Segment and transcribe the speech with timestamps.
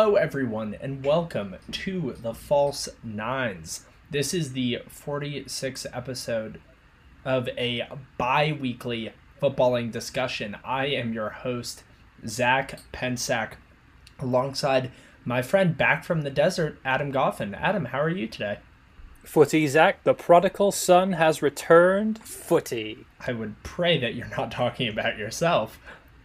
[0.00, 3.84] Hello, everyone, and welcome to the False Nines.
[4.08, 6.60] This is the 46th episode
[7.24, 7.84] of a
[8.16, 9.12] bi weekly
[9.42, 10.56] footballing discussion.
[10.64, 11.82] I am your host,
[12.28, 13.54] Zach Pensack,
[14.20, 14.92] alongside
[15.24, 17.60] my friend back from the desert, Adam Goffin.
[17.60, 18.58] Adam, how are you today?
[19.24, 20.04] Footy, Zach.
[20.04, 22.20] The prodigal son has returned.
[22.20, 23.04] Footy.
[23.26, 25.76] I would pray that you're not talking about yourself.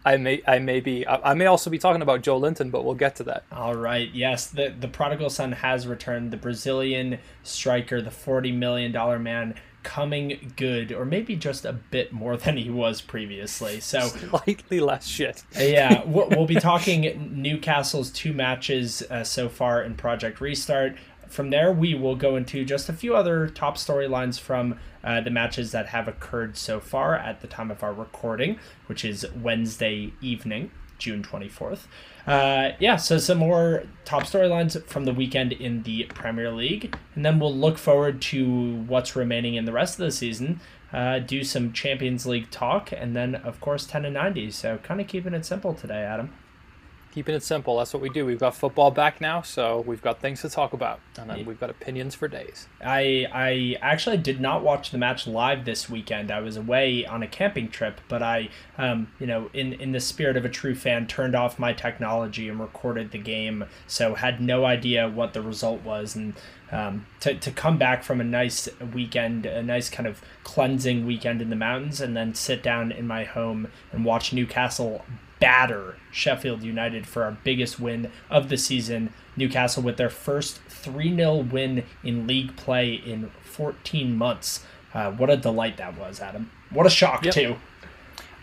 [0.04, 3.16] I may, I may be, I may also be talking about Joelinton, but we'll get
[3.16, 3.44] to that.
[3.50, 4.10] All right.
[4.12, 6.30] Yes, the the prodigal son has returned.
[6.30, 9.54] The Brazilian striker, the forty million dollar man,
[9.84, 13.78] coming good, or maybe just a bit more than he was previously.
[13.78, 15.44] So slightly less shit.
[15.56, 20.96] yeah, we'll be talking Newcastle's two matches uh, so far in Project Restart.
[21.34, 25.30] From there, we will go into just a few other top storylines from uh, the
[25.30, 30.12] matches that have occurred so far at the time of our recording, which is Wednesday
[30.20, 31.86] evening, June 24th.
[32.24, 37.24] Uh, yeah, so some more top storylines from the weekend in the Premier League, and
[37.24, 40.60] then we'll look forward to what's remaining in the rest of the season.
[40.92, 44.52] Uh, do some Champions League talk, and then of course 10 and 90.
[44.52, 46.32] So kind of keeping it simple today, Adam
[47.14, 47.78] keeping it simple.
[47.78, 48.26] That's what we do.
[48.26, 51.60] We've got football back now, so we've got things to talk about, and then we've
[51.60, 52.66] got opinions for days.
[52.84, 56.32] I I actually did not watch the match live this weekend.
[56.32, 60.00] I was away on a camping trip, but I, um, you know, in in the
[60.00, 64.40] spirit of a true fan, turned off my technology and recorded the game, so had
[64.40, 66.34] no idea what the result was, and.
[66.72, 71.40] Um, to, to come back from a nice weekend, a nice kind of cleansing weekend
[71.40, 75.04] in the mountains, and then sit down in my home and watch Newcastle
[75.44, 79.12] batter Sheffield United for our biggest win of the season.
[79.36, 84.64] Newcastle with their first 3 0 win in league play in 14 months.
[84.94, 86.50] Uh, what a delight that was, Adam.
[86.70, 87.34] What a shock, yep.
[87.34, 87.56] too.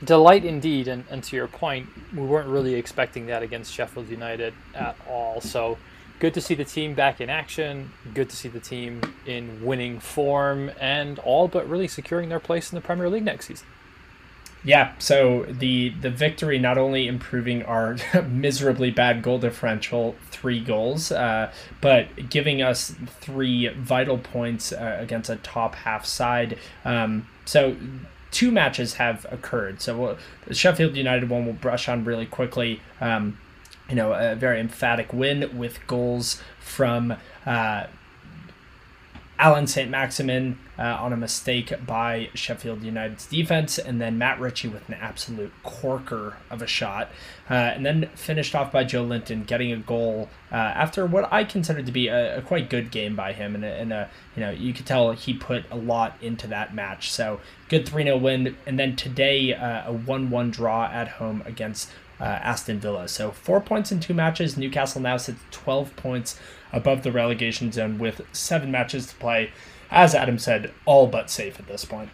[0.03, 0.87] Delight indeed.
[0.87, 5.41] And, and to your point, we weren't really expecting that against Sheffield United at all.
[5.41, 5.79] So
[6.19, 7.93] good to see the team back in action.
[8.13, 12.71] Good to see the team in winning form and all but really securing their place
[12.71, 13.65] in the Premier League next season.
[14.63, 17.97] Yeah, so the the victory not only improving our
[18.29, 21.51] miserably bad goal differential, three goals, uh,
[21.81, 26.59] but giving us three vital points uh, against a top half side.
[26.85, 27.75] Um, so
[28.29, 29.81] two matches have occurred.
[29.81, 32.81] So we'll, the Sheffield United one will brush on really quickly.
[32.99, 33.39] Um,
[33.89, 37.15] you know, a very emphatic win with goals from.
[37.45, 37.87] Uh,
[39.41, 39.89] Allan St.
[39.89, 44.93] Maximin uh, on a mistake by Sheffield United's defense, and then Matt Ritchie with an
[44.93, 47.09] absolute corker of a shot,
[47.49, 51.87] uh, and then finished off by Joelinton getting a goal uh, after what I considered
[51.87, 54.73] to be a, a quite good game by him, and, and a, you know you
[54.73, 57.11] could tell he put a lot into that match.
[57.11, 61.41] So good three 0 win, and then today uh, a one one draw at home
[61.47, 63.07] against uh, Aston Villa.
[63.07, 64.55] So four points in two matches.
[64.55, 66.39] Newcastle now sits 12 points
[66.73, 69.51] above the relegation zone with seven matches to play.
[69.89, 72.09] As Adam said, all but safe at this point.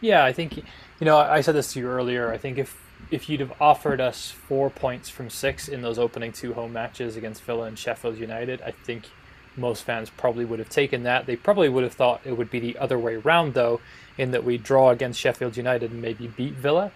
[0.00, 0.64] Yeah, I think you
[1.00, 2.32] know I said this to you earlier.
[2.32, 2.80] I think if
[3.10, 7.16] if you'd have offered us four points from six in those opening two home matches
[7.16, 9.08] against Villa and Sheffield United, I think
[9.56, 11.26] most fans probably would have taken that.
[11.26, 13.80] They probably would have thought it would be the other way around, though,
[14.16, 16.92] in that we draw against Sheffield United and maybe beat Villa.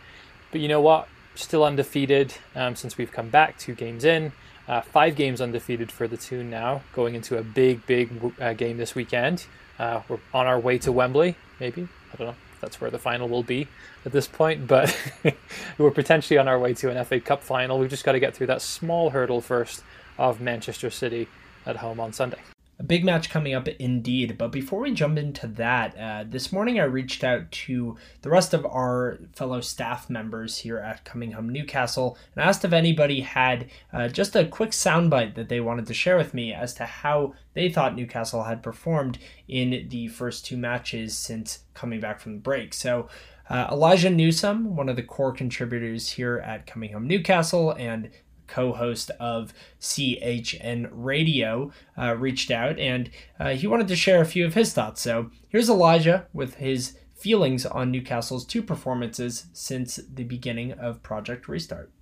[0.51, 1.09] But you know what?
[1.35, 4.33] Still undefeated um, since we've come back two games in.
[4.69, 8.77] Uh, five games undefeated for the two now, going into a big, big uh, game
[8.77, 9.47] this weekend.
[9.79, 11.89] Uh, we're on our way to Wembley, maybe.
[12.13, 13.67] I don't know if that's where the final will be
[14.05, 14.97] at this point, but
[15.79, 17.79] we're potentially on our way to an FA Cup final.
[17.79, 19.83] We've just got to get through that small hurdle first
[20.19, 21.29] of Manchester City
[21.67, 22.39] at home on Sunday.
[22.79, 24.37] A big match coming up indeed.
[24.39, 28.55] But before we jump into that, uh, this morning I reached out to the rest
[28.55, 33.71] of our fellow staff members here at Coming Home Newcastle and asked if anybody had
[33.93, 37.35] uh, just a quick soundbite that they wanted to share with me as to how
[37.55, 42.41] they thought Newcastle had performed in the first two matches since coming back from the
[42.41, 42.75] break.
[42.75, 43.09] So
[43.51, 48.11] uh, Elijah Newsom, one of the core contributors here at Coming Home Newcastle, and
[48.47, 54.27] co host of CHN Radio, uh, reached out and uh, he wanted to share a
[54.27, 55.01] few of his thoughts.
[55.01, 61.47] So here's Elijah with his feelings on Newcastle's two performances since the beginning of Project
[61.49, 61.93] Restart.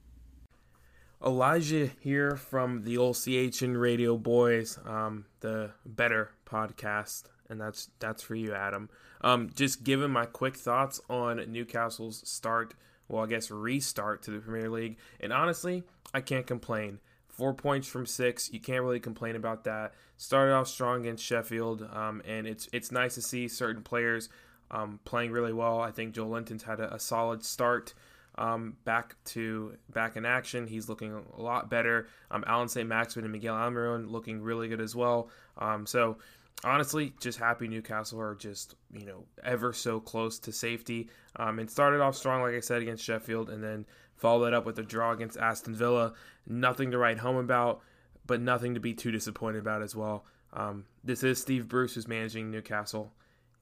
[1.24, 8.22] Elijah here from the old CHN Radio Boys, um, the better podcast, and that's that's
[8.22, 8.88] for you, Adam.
[9.20, 12.72] Um, just giving my quick thoughts on Newcastle's start
[13.10, 14.96] well, I guess restart to the Premier League.
[15.20, 15.82] And honestly,
[16.14, 17.00] I can't complain.
[17.28, 19.92] Four points from six, you can't really complain about that.
[20.16, 24.28] Started off strong against Sheffield, um, and it's it's nice to see certain players
[24.70, 25.80] um, playing really well.
[25.80, 27.94] I think Joelinton's had a, a solid start.
[28.38, 30.66] um, back to back in action.
[30.66, 32.08] He's looking a lot better.
[32.30, 32.88] Um, Allan St.
[32.88, 35.28] Maximin and Miguel Almiron looking really good as well.
[35.58, 36.18] Um, so
[36.64, 41.08] honestly, just happy Newcastle are just you know ever so close to safety.
[41.36, 43.86] Um, and started off strong, like I said, against Sheffield, and then
[44.16, 46.14] followed up with a draw against Aston Villa.
[46.46, 47.80] Nothing to write home about,
[48.26, 50.24] but nothing to be too disappointed about as well.
[50.52, 53.12] Um, this is Steve Bruce who's managing Newcastle.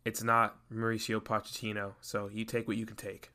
[0.05, 3.31] It's not Mauricio Pochettino, so you take what you can take.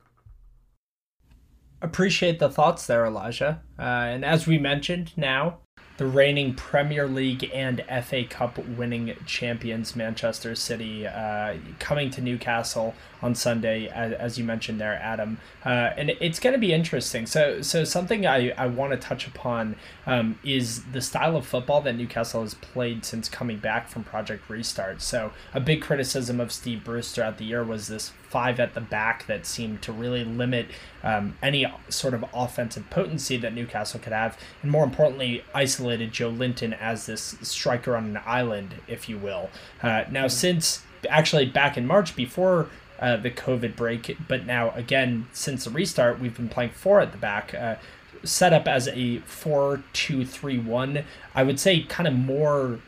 [1.80, 3.62] Appreciate the thoughts there, Elijah.
[3.78, 5.58] Uh, and as we mentioned, now
[5.96, 12.94] the reigning Premier League and FA Cup winning champions, Manchester City, uh, coming to Newcastle
[13.22, 15.38] on Sunday, as, as you mentioned there, Adam.
[15.64, 17.26] Uh, and it's going to be interesting.
[17.26, 21.80] So, so something I, I want to touch upon um, is the style of football
[21.82, 25.00] that Newcastle has played since coming back from Project Restart.
[25.00, 28.80] So, a big criticism of Steve Bruce throughout the year was this five at the
[28.80, 30.66] back that seemed to really limit
[31.04, 36.76] um, any sort of offensive potency that Newcastle could have, and more importantly, isolated Joelinton
[36.80, 39.50] as this striker on an island, if you will.
[39.84, 42.66] Uh, now, since actually back in March, before
[42.98, 47.12] uh, the COVID break, but now again since the restart, we've been playing four at
[47.12, 47.54] the back.
[47.54, 47.76] Uh,
[48.24, 51.04] set up as a 4-2-3-1
[51.34, 52.80] i would say kind of more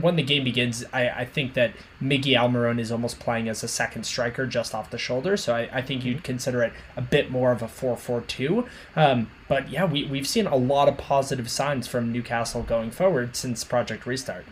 [0.00, 3.68] when the game begins i, I think that miggy almiron is almost playing as a
[3.68, 7.30] second striker just off the shoulder so i, I think you'd consider it a bit
[7.30, 11.86] more of a 4-4-2 um, but yeah we, we've seen a lot of positive signs
[11.86, 14.44] from newcastle going forward since project restart.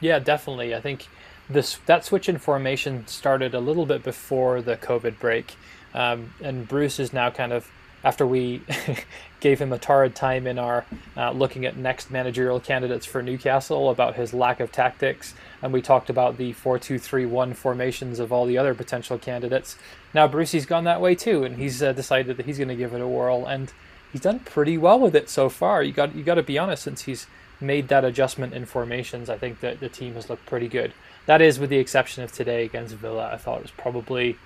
[0.00, 0.74] Yeah definitely.
[0.74, 1.08] I think
[1.48, 5.54] this that switch in formation started a little bit before the covid break.
[5.92, 7.70] Um, and bruce is now kind of
[8.02, 8.62] after we
[9.40, 10.84] gave him a torrid time in our
[11.16, 15.82] uh, looking at next managerial candidates for Newcastle about his lack of tactics, and we
[15.82, 19.76] talked about the 4-2-3-1 formations of all the other potential candidates.
[20.14, 22.94] Now Brucey's gone that way too, and he's uh, decided that he's going to give
[22.94, 23.72] it a whirl, and
[24.12, 25.82] he's done pretty well with it so far.
[25.82, 27.26] You got you got to be honest, since he's
[27.60, 30.92] made that adjustment in formations, I think that the team has looked pretty good.
[31.26, 34.36] That is, with the exception of today against Villa, I thought it was probably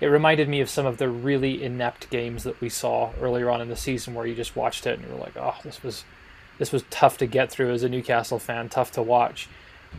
[0.00, 3.60] it reminded me of some of the really inept games that we saw earlier on
[3.60, 6.04] in the season where you just watched it and you were like, oh, this was
[6.58, 9.48] this was tough to get through as a Newcastle fan, tough to watch.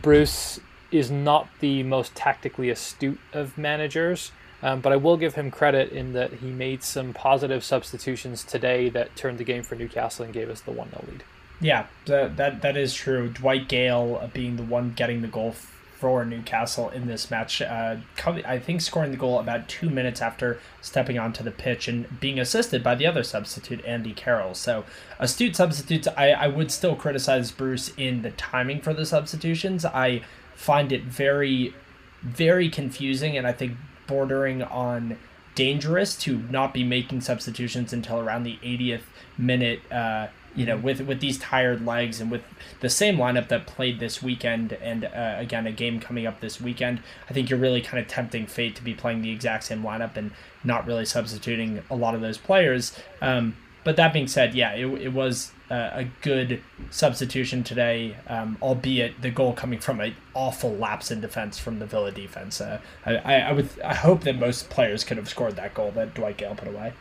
[0.02, 0.60] Bruce
[0.90, 4.32] is not the most tactically astute of managers,
[4.62, 8.88] um, but I will give him credit in that he made some positive substitutions today
[8.90, 11.24] that turned the game for Newcastle and gave us the 1 0 lead.
[11.60, 13.28] Yeah, that, that, that is true.
[13.28, 15.54] Dwight Gayle being the one getting the goal
[15.98, 17.60] for Newcastle in this match.
[17.60, 22.20] Uh, I think scoring the goal about two minutes after stepping onto the pitch and
[22.20, 24.54] being assisted by the other substitute, Andy Carroll.
[24.54, 24.84] So,
[25.18, 26.06] astute substitutes.
[26.16, 29.84] I, I would still criticize Bruce in the timing for the substitutions.
[29.84, 30.22] I
[30.54, 31.74] find it very,
[32.22, 35.18] very confusing and I think bordering on
[35.56, 39.02] dangerous to not be making substitutions until around the 80th
[39.36, 39.80] minute.
[39.90, 42.42] Uh, you know, with with these tired legs and with
[42.80, 46.60] the same lineup that played this weekend, and uh, again a game coming up this
[46.60, 47.00] weekend,
[47.30, 50.16] I think you're really kind of tempting fate to be playing the exact same lineup
[50.16, 50.32] and
[50.64, 52.92] not really substituting a lot of those players.
[53.22, 56.60] Um, but that being said, yeah, it, it was uh, a good
[56.90, 61.86] substitution today, um, albeit the goal coming from an awful lapse in defense from the
[61.86, 62.60] Villa defense.
[62.60, 66.14] Uh, I, I, would I hope that most players could have scored that goal that
[66.14, 66.92] Dwight Gayle put away.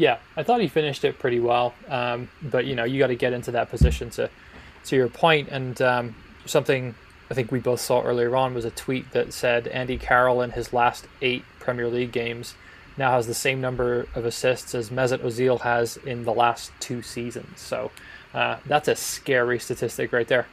[0.00, 1.74] Yeah, I thought he finished it pretty well.
[1.86, 4.30] Um, but you know, you got to get into that position to
[4.86, 5.50] to your point.
[5.50, 6.16] And um,
[6.46, 6.94] something
[7.30, 10.52] I think we both saw earlier on was a tweet that said Andy Carroll in
[10.52, 12.54] his last eight Premier League games
[12.96, 17.02] now has the same number of assists as Mesut Ozil has in the last two
[17.02, 17.60] seasons.
[17.60, 17.90] So
[18.32, 20.46] uh, that's a scary statistic right there.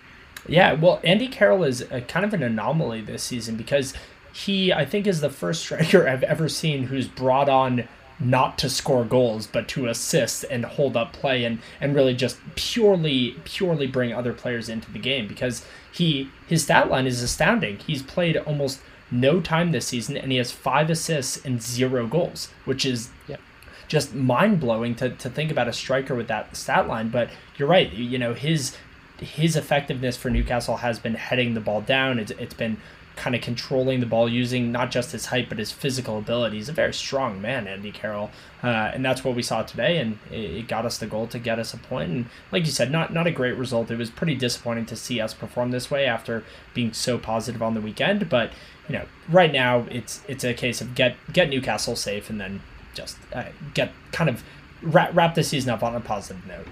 [0.46, 3.94] Yeah, well, Andy Carroll is a, kind of an anomaly this season because
[4.34, 7.88] he, I think, is the first striker I've ever seen who's brought on
[8.20, 12.38] not to score goals but to assist and hold up play and and really just
[12.56, 17.78] purely purely bring other players into the game because he his stat line is astounding.
[17.80, 22.50] He's played almost no time this season and he has five assists and zero goals,
[22.66, 23.40] which is yep.
[23.88, 27.10] just mind blowing to, to think about a striker with that stat line.
[27.10, 28.76] But you're right, you know, his
[29.20, 32.20] his effectiveness for Newcastle has been heading the ball down.
[32.20, 32.78] It's, it's been
[33.18, 36.58] kind of controlling the ball using not just his height but his physical ability.
[36.58, 38.30] He's a very strong man, Andy Carroll,
[38.64, 39.98] uh, and that's what we saw today.
[39.98, 42.12] And it, got us the goal to get us a point.
[42.12, 43.92] And like you said, not not a great result.
[43.92, 46.44] It was pretty disappointing to see us perform this way after
[46.74, 48.30] being so positive on the weekend.
[48.30, 48.52] But
[48.88, 52.62] you know, right now it's it's a case of get get Newcastle safe and then
[52.94, 54.44] just uh, get kind of
[54.82, 56.68] wrap, wrap the season up on a positive note.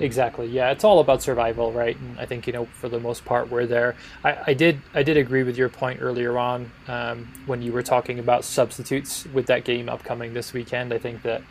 [0.00, 0.46] Exactly.
[0.46, 1.96] Yeah, it's all about survival, right?
[1.96, 3.94] And I think you know for the most part we're there.
[4.24, 7.82] I, I did I did agree with your point earlier on um, when you were
[7.82, 10.92] talking about substitutes with that game upcoming this weekend.
[10.92, 11.42] I think that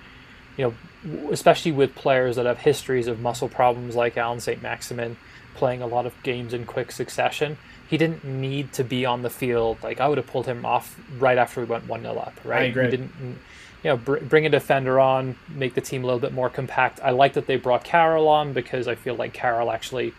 [0.58, 4.62] you know, especially with players that have histories of muscle problems like Allan St.
[4.62, 5.16] Maximin
[5.56, 7.58] playing a lot of games in quick succession,
[7.90, 9.78] he didn't need to be on the field.
[9.84, 12.34] Like I would have pulled him off right after we went one 0 up.
[12.44, 12.86] Right, I agree.
[12.86, 13.40] He didn't,
[13.84, 17.00] you know, br- bring a defender on, make the team a little bit more compact.
[17.04, 20.14] I like that they brought Carroll on because I feel like Carroll actually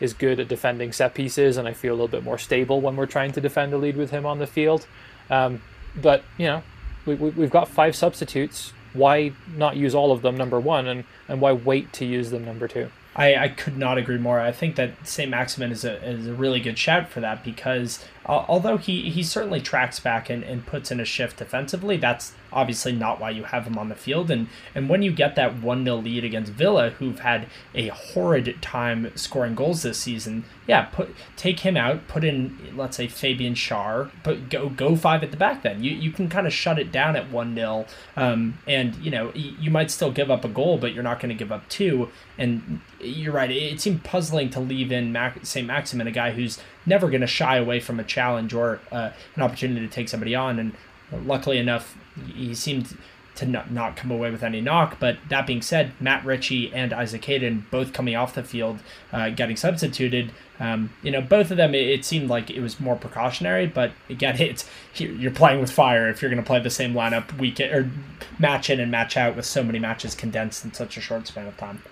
[0.00, 2.96] is good at defending set pieces, and I feel a little bit more stable when
[2.96, 4.86] we're trying to defend the lead with him on the field.
[5.30, 5.62] Um,
[6.00, 6.62] but you know,
[7.06, 8.72] we, we, we've got five substitutes.
[8.92, 10.36] Why not use all of them?
[10.36, 12.44] Number one, and and why wait to use them?
[12.44, 12.90] Number two.
[13.16, 14.40] I, I could not agree more.
[14.40, 15.30] I think that St.
[15.30, 19.22] Maximin is a, is a really good shout for that because uh, although he, he
[19.22, 23.44] certainly tracks back and, and puts in a shift defensively, that's obviously not why you
[23.44, 24.30] have him on the field.
[24.30, 28.56] And, and when you get that 1 0 lead against Villa, who've had a horrid
[28.62, 33.54] time scoring goals this season, yeah, put take him out, put in, let's say, Fabian
[33.54, 35.82] Schär, but go go five at the back then.
[35.82, 37.86] You, you can kind of shut it down at 1 0.
[38.16, 41.28] Um, and, you know, you might still give up a goal, but you're not going
[41.30, 42.10] to give up two.
[42.38, 45.66] And you're right, it, seemed puzzling to leave in Mac, St.
[45.66, 49.42] Maximin, a guy who's never going to shy away from a challenge or uh, an
[49.42, 50.58] opportunity to take somebody on.
[50.58, 50.72] And
[51.12, 52.96] luckily enough, he seemed
[53.36, 54.98] to not, not come away with any knock.
[55.00, 58.80] But that being said, Matt Ritchie and Isaac Hayden both coming off the field,
[59.12, 60.32] uh, getting substituted.
[60.60, 63.66] Um, you know, both of them, it, it, seemed like it was more precautionary.
[63.66, 67.36] But again, it's you're playing with fire if you're going to play the same lineup
[67.38, 67.90] week or
[68.38, 71.46] match in and match out with so many matches condensed in such a short span
[71.46, 71.82] of time.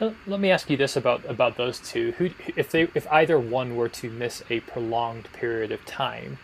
[0.00, 3.76] Let me ask you this about about those two: Who, if they, if either one
[3.76, 6.38] were to miss a prolonged period of time,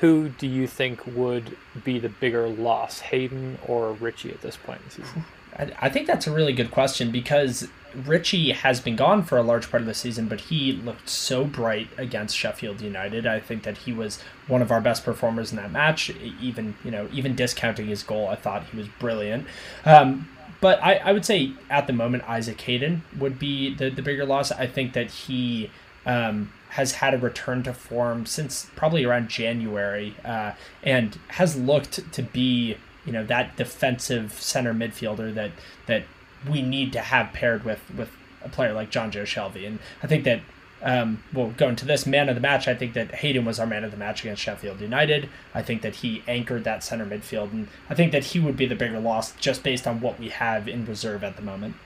[0.00, 4.80] who do you think would be the bigger loss, Hayden or Ritchie, at this point
[4.80, 5.24] in the season?
[5.80, 9.70] I think that's a really good question because Ritchie has been gone for a large
[9.70, 13.24] part of the season, but he looked so bright against Sheffield United.
[13.24, 16.10] I think that he was one of our best performers in that match.
[16.40, 19.46] Even you know, even discounting his goal, I thought he was brilliant.
[19.84, 20.28] Um,
[20.64, 24.24] but I, I would say at the moment Isaac Hayden would be the, the bigger
[24.24, 24.50] loss.
[24.50, 25.70] I think that he
[26.06, 30.52] um, has had a return to form since probably around January uh,
[30.82, 35.50] and has looked to be you know that defensive center midfielder that
[35.84, 36.04] that
[36.50, 38.08] we need to have paired with with
[38.42, 39.66] a player like Jonjo Shelvey.
[39.66, 40.40] And I think that
[40.84, 42.68] um, we'll go into this man of the match.
[42.68, 45.30] I think that Hayden was our man of the match against Sheffield United.
[45.54, 48.66] I think that he anchored that center midfield, and I think that he would be
[48.66, 51.76] the bigger loss just based on what we have in reserve at the moment.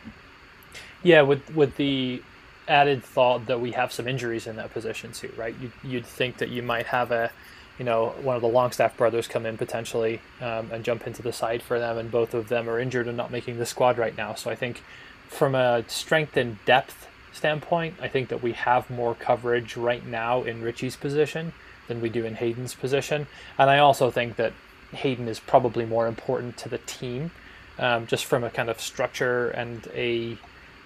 [1.03, 2.23] Yeah, with with the
[2.67, 5.55] added thought that we have some injuries in that position too, right?
[5.61, 7.31] You'd, you'd think that you might have a,
[7.79, 11.33] you know, one of the Longstaff brothers come in potentially um, and jump into the
[11.33, 14.17] side for them, and both of them are injured and not making the squad right
[14.17, 14.35] now.
[14.35, 14.83] So I think
[15.29, 17.08] from a strength and depth
[17.39, 21.53] standpoint, I think that we have more coverage right now in Ritchie's position
[21.87, 23.27] than we do in Hayden's position.
[23.57, 24.53] And I also think that
[24.93, 27.31] Hayden is probably more important to the team,
[27.79, 30.37] um, just from a kind of structure and a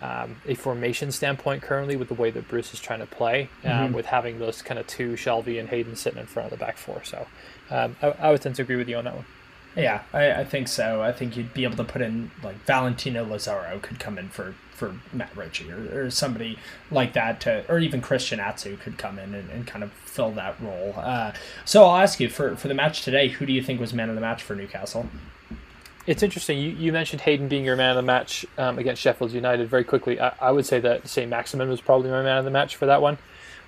[0.03, 3.71] um, a formation standpoint currently with the way that Bruce is trying to play, um,
[3.71, 3.95] mm-hmm.
[3.95, 6.77] with having those kind of two Shelvey and Hayden sitting in front of the back
[6.77, 7.05] four.
[7.05, 7.29] So
[7.71, 9.27] um, I, I, would tend to agree with you on that one.
[9.77, 11.01] Yeah, I, I, think so.
[11.03, 14.57] I think you'd be able to put in like Valentino Lazaro could come in for
[14.83, 16.59] for Matt Ritchie or, or somebody
[16.91, 20.33] like that to, or even Christian Atsu could come in and, and kind of fill
[20.33, 20.95] that role.
[20.97, 21.33] Uh,
[21.65, 24.09] so I'll ask you for, for the match today, who do you think was man
[24.09, 25.07] of the match for Newcastle?
[26.05, 26.59] It's interesting.
[26.59, 29.85] You, you mentioned Hayden being your man of the match um, against Sheffield United very
[29.85, 30.21] quickly.
[30.21, 31.31] I, I would say that St.
[31.31, 33.19] Maximin was probably my man of the match for that one.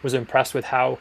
[0.03, 0.99] Was impressed with how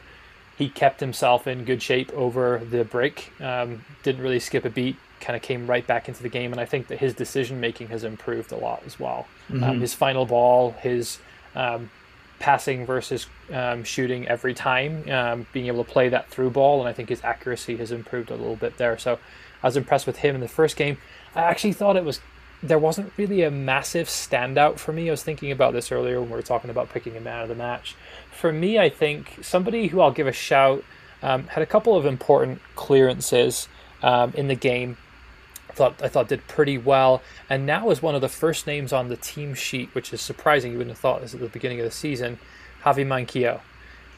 [0.56, 3.32] he kept himself in good shape over the break.
[3.40, 6.60] Um, didn't really skip a beat kind of came right back into the game, and
[6.60, 9.26] I think that his decision making has improved a lot as well.
[9.50, 9.64] Mm-hmm.
[9.64, 11.18] Um, his final ball, his
[11.54, 11.90] um,
[12.38, 16.88] passing versus um, shooting every time, um, being able to play that through ball, and
[16.88, 18.98] I think his accuracy has improved a little bit there.
[18.98, 19.18] So
[19.62, 20.98] I was impressed with him in the first game.
[21.34, 22.20] I actually thought it was
[22.62, 25.08] there wasn't really a massive standout for me.
[25.08, 27.48] I was thinking about this earlier when we were talking about picking a man of
[27.48, 27.94] the match.
[28.30, 30.82] For me, I think somebody who I'll give a shout
[31.22, 33.68] um, had a couple of important clearances
[34.02, 34.96] um, in the game
[35.74, 39.08] thought I thought did pretty well, and now is one of the first names on
[39.08, 40.72] the team sheet, which is surprising.
[40.72, 42.38] You wouldn't have thought this at the beginning of the season.
[42.82, 43.60] Javi Manquillo.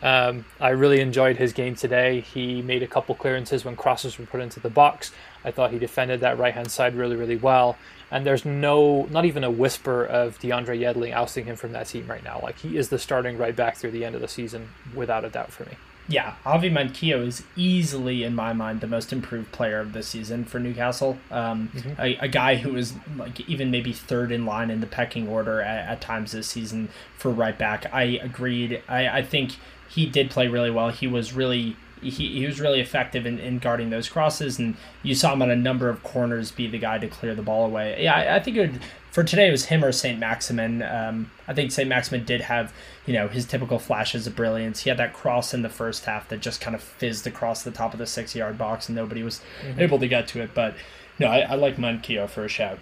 [0.03, 2.21] Um, I really enjoyed his game today.
[2.21, 5.11] He made a couple clearances when crosses were put into the box.
[5.45, 7.79] I thought he defended that right hand side really, really well.
[8.11, 12.07] And there's no, not even a whisper of DeAndre Yedlin ousting him from that team
[12.07, 12.41] right now.
[12.43, 15.31] Like he is the starting right back through the end of the season, without a
[15.31, 15.77] doubt for me
[16.09, 20.45] yeah, Javi Manquillo is easily, in my mind, the most improved player of the season
[20.45, 21.19] for Newcastle.
[21.31, 22.01] Um, mm-hmm.
[22.01, 25.61] a, a, guy who is like even maybe third in line in the pecking order
[25.61, 27.93] at, at times this season for right back.
[27.93, 28.83] I agreed.
[28.89, 29.53] I, I think
[29.89, 30.91] he did play really well.
[30.91, 35.15] He was really he, he was really effective in, in guarding those crosses, and you
[35.15, 38.03] saw him on a number of corners be the guy to clear the ball away.
[38.03, 40.19] Yeah, I, I think it would, for today it was him or St.
[40.19, 40.83] Maximin.
[40.83, 41.89] Um, I think St.
[41.89, 42.73] Maximin did have
[43.07, 44.81] you know his typical flashes of brilliance.
[44.81, 47.71] He had that cross in the first half that just kind of fizzed across the
[47.71, 49.81] top of the six yard box, and nobody was mm-hmm.
[49.81, 50.51] able to get to it.
[50.55, 50.75] But
[51.19, 52.79] no, I, I like Manquillo for a shout.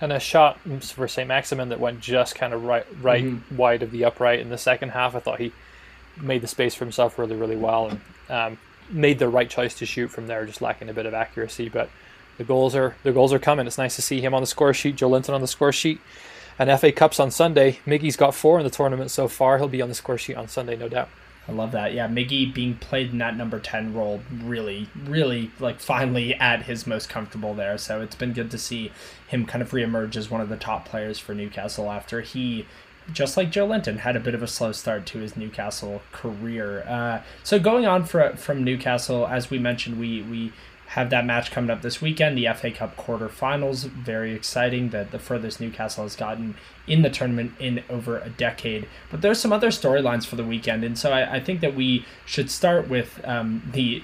[0.00, 1.26] And a shot for St.
[1.26, 3.56] Maximin that went just kind of right, right mm-hmm.
[3.56, 5.16] wide of the upright in the second half.
[5.16, 5.52] I thought he
[6.20, 8.58] made the space for himself really, really well, and um,
[8.90, 11.68] made the right choice to shoot from there, just lacking a bit of accuracy.
[11.68, 11.90] But
[12.36, 13.66] the goals are the goals are coming.
[13.66, 14.96] It's nice to see him on the score sheet.
[14.96, 16.00] Joelinton on the score sheet.
[16.58, 17.78] And FA Cups on Sunday.
[17.86, 19.58] Miggy's got four in the tournament so far.
[19.58, 21.08] He'll be on the score sheet on Sunday, no doubt.
[21.48, 21.94] I love that.
[21.94, 26.86] Yeah, Miggy being played in that number 10 role really, really, like, finally at his
[26.86, 27.78] most comfortable there.
[27.78, 28.92] So it's been good to see
[29.28, 32.66] him kind of reemerge as one of the top players for Newcastle after he
[33.12, 36.84] just like Joelinton, had a bit of a slow start to his Newcastle career.
[36.86, 40.52] Uh, so going on for, from Newcastle, as we mentioned, we we
[40.88, 43.84] have that match coming up this weekend, the FA Cup quarterfinals.
[43.84, 46.54] Very exciting that the furthest Newcastle has gotten
[46.86, 48.88] in the tournament in over a decade.
[49.10, 52.06] But there's some other storylines for the weekend, and so I, I think that we
[52.24, 54.02] should start with um, the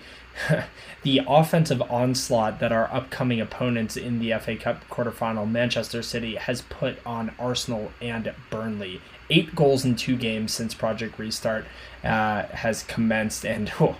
[1.02, 6.62] the offensive onslaught that our upcoming opponents in the FA Cup quarterfinal, Manchester City, has
[6.62, 9.00] put on Arsenal and Burnley.
[9.30, 11.64] Eight goals in two games since Project Restart
[12.02, 13.96] uh, has commenced, and oh,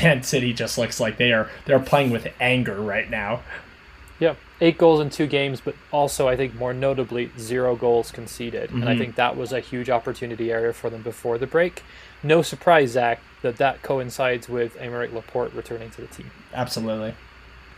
[0.00, 3.42] Man City just looks like they are they're playing with anger right now.
[4.20, 8.70] Yeah, eight goals in two games, but also I think more notably zero goals conceded,
[8.70, 8.80] mm-hmm.
[8.80, 9.00] and I mm-hmm.
[9.00, 11.82] think that was a huge opportunity area for them before the break.
[12.22, 16.30] No surprise, Zach, that that coincides with Aymeric Laporte returning to the team.
[16.52, 17.14] Absolutely.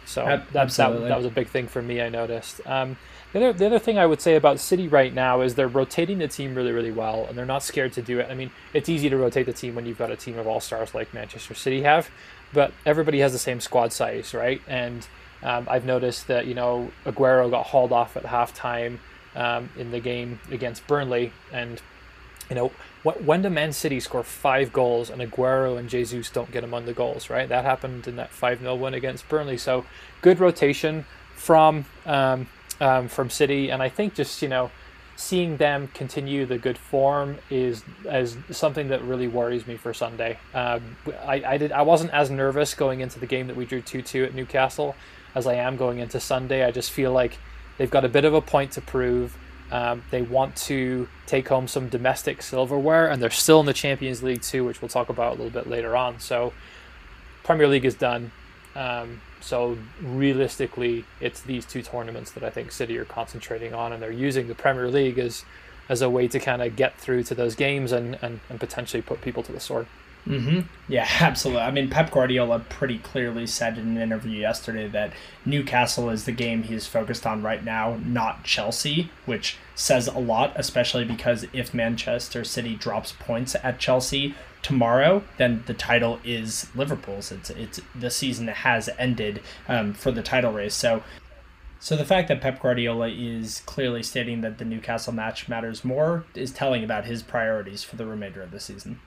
[0.07, 1.03] So that, absolutely.
[1.03, 2.01] That, that was a big thing for me.
[2.01, 2.61] I noticed.
[2.67, 2.97] Um,
[3.33, 6.19] the other, the other thing I would say about City right now is they're rotating
[6.19, 8.29] the team really, really well, and they're not scared to do it.
[8.29, 10.59] I mean, it's easy to rotate the team when you've got a team of all
[10.59, 12.11] stars like Manchester City have,
[12.53, 14.61] but everybody has the same squad size, right?
[14.67, 15.07] And
[15.45, 18.99] um, I've noticed that you know Aguero got hauled off at halftime
[19.37, 21.81] um, in the game against Burnley, and
[22.51, 26.65] you know when do Man City score five goals and Aguero and Jesus don't get
[26.65, 27.49] among the goals, right?
[27.49, 29.57] That happened in that 5 0 win against Burnley.
[29.57, 29.87] So
[30.21, 32.47] good rotation from um,
[32.81, 34.71] um, from City, and I think just you know
[35.17, 40.39] seeing them continue the good form is as something that really worries me for Sunday.
[40.55, 43.81] Um, I, I did I wasn't as nervous going into the game that we drew
[43.81, 44.95] two two at Newcastle
[45.35, 46.65] as I am going into Sunday.
[46.65, 47.39] I just feel like
[47.79, 49.37] they've got a bit of a point to prove.
[49.71, 54.23] Um, they want to take home some domestic silverware, and they're still in the Champions
[54.23, 56.19] League too, which we'll talk about a little bit later on.
[56.19, 56.53] So,
[57.45, 58.33] Premier League is done.
[58.75, 64.03] Um, so realistically, it's these two tournaments that I think City are concentrating on, and
[64.03, 65.45] they're using the Premier League as
[65.89, 69.03] as a way to kind of get through to those games and, and, and potentially
[69.03, 69.89] put people to the sword.
[70.27, 70.61] Mm-hmm.
[70.89, 71.63] Yeah, absolutely.
[71.63, 75.13] I mean, Pep Guardiola pretty clearly said in an interview yesterday that
[75.45, 80.53] Newcastle is the game he's focused on right now, not Chelsea, which says a lot,
[80.57, 87.33] especially because if Manchester City drops points at Chelsea tomorrow, then the title is Liverpool's.
[87.33, 90.75] It's it's the season has ended um, for the title race.
[90.75, 91.03] So
[91.83, 96.27] so the fact that Pep Guardiola is clearly stating that the Newcastle match matters more
[96.35, 99.01] is telling about his priorities for the remainder of the season.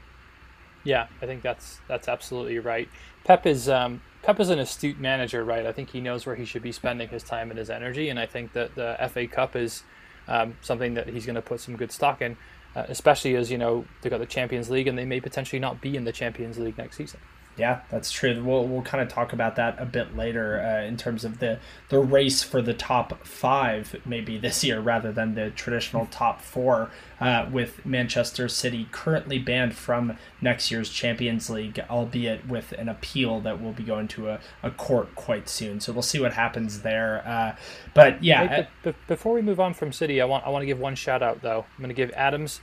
[0.84, 2.89] Yeah, I think that's that's absolutely right.
[3.24, 5.65] Pep is um, Pep is an astute manager, right?
[5.65, 8.19] I think he knows where he should be spending his time and his energy, and
[8.19, 9.84] I think that the FA Cup is
[10.28, 12.38] um, something that he's going to put some good stock in,
[12.76, 15.82] uh, especially as you know they've got the Champions League and they may potentially not
[15.82, 17.19] be in the Champions League next season.
[17.56, 18.44] Yeah, that's true.
[18.44, 21.60] We'll we'll kind of talk about that a bit later uh, in terms of the
[21.89, 26.89] the race for the top five maybe this year rather than the traditional top four.
[27.22, 33.39] Uh, with Manchester City currently banned from next year's Champions League, albeit with an appeal
[33.39, 35.80] that will be going to a, a court quite soon.
[35.80, 37.24] So we'll see what happens there.
[37.26, 37.56] Uh,
[37.94, 40.66] but yeah, hey, b- before we move on from City, I want I want to
[40.66, 41.66] give one shout out though.
[41.78, 42.62] I'm going to give Adams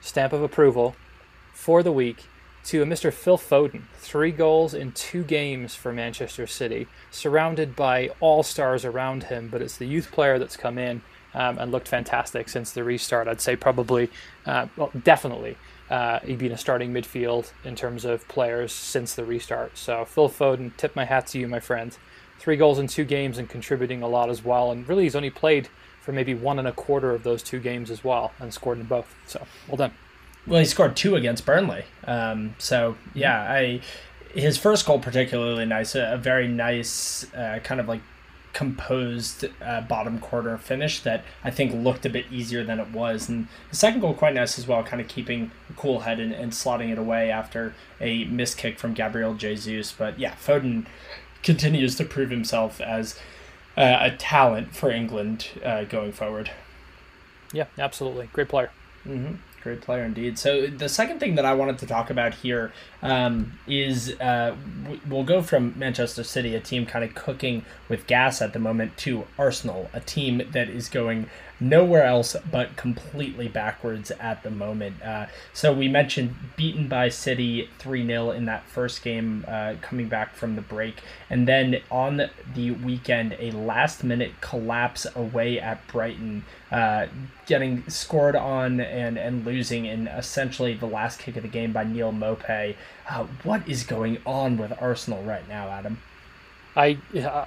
[0.00, 0.94] stamp of approval
[1.52, 2.26] for the week
[2.64, 3.12] to a Mr.
[3.12, 3.82] Phil Foden.
[3.96, 9.62] Three goals in two games for Manchester City, surrounded by all stars around him, but
[9.62, 11.02] it's the youth player that's come in
[11.34, 13.28] um, and looked fantastic since the restart.
[13.28, 14.10] I'd say probably,
[14.46, 15.56] uh, well, definitely.
[15.90, 19.78] Uh, he'd been a starting midfield in terms of players since the restart.
[19.78, 21.96] So, Phil Foden, tip my hat to you, my friend.
[22.38, 24.70] Three goals in two games and contributing a lot as well.
[24.70, 25.68] And really, he's only played
[26.00, 28.84] for maybe one and a quarter of those two games as well and scored in
[28.84, 29.14] both.
[29.26, 29.92] So, well done.
[30.48, 31.84] Well, he scored two against Burnley.
[32.04, 33.80] Um, so yeah, I
[34.32, 35.94] his first goal particularly nice.
[35.94, 38.00] A, a very nice uh, kind of like
[38.54, 43.28] composed uh, bottom quarter finish that I think looked a bit easier than it was.
[43.28, 46.32] And the second goal quite nice as well, kind of keeping a cool head and,
[46.32, 49.92] and slotting it away after a missed kick from Gabriel Jesus.
[49.92, 50.86] But yeah, Foden
[51.42, 53.18] continues to prove himself as
[53.76, 56.50] uh, a talent for England uh, going forward.
[57.52, 58.28] Yeah, absolutely.
[58.32, 58.70] Great player.
[59.06, 59.34] Mm-hmm.
[59.62, 60.38] Great player indeed.
[60.38, 64.54] So the second thing that I wanted to talk about here um, is uh,
[65.08, 68.96] we'll go from Manchester City, a team kind of cooking with gas at the moment,
[68.98, 71.28] to Arsenal, a team that is going
[71.60, 75.00] nowhere else but completely backwards at the moment.
[75.02, 80.08] Uh, so we mentioned beaten by City 3 0 in that first game uh, coming
[80.08, 81.02] back from the break.
[81.30, 87.06] And then on the weekend, a last minute collapse away at Brighton, uh,
[87.46, 91.84] getting scored on and, and losing in essentially the last kick of the game by
[91.84, 92.76] Neal Maupay.
[93.08, 95.98] Uh, what is going on with Arsenal right now, Adam?
[96.76, 96.98] I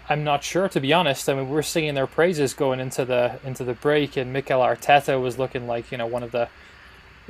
[0.09, 1.29] I'm not sure to be honest.
[1.29, 5.21] I mean, we're singing their praises going into the into the break, and Mikel Arteta
[5.21, 6.49] was looking like you know one of the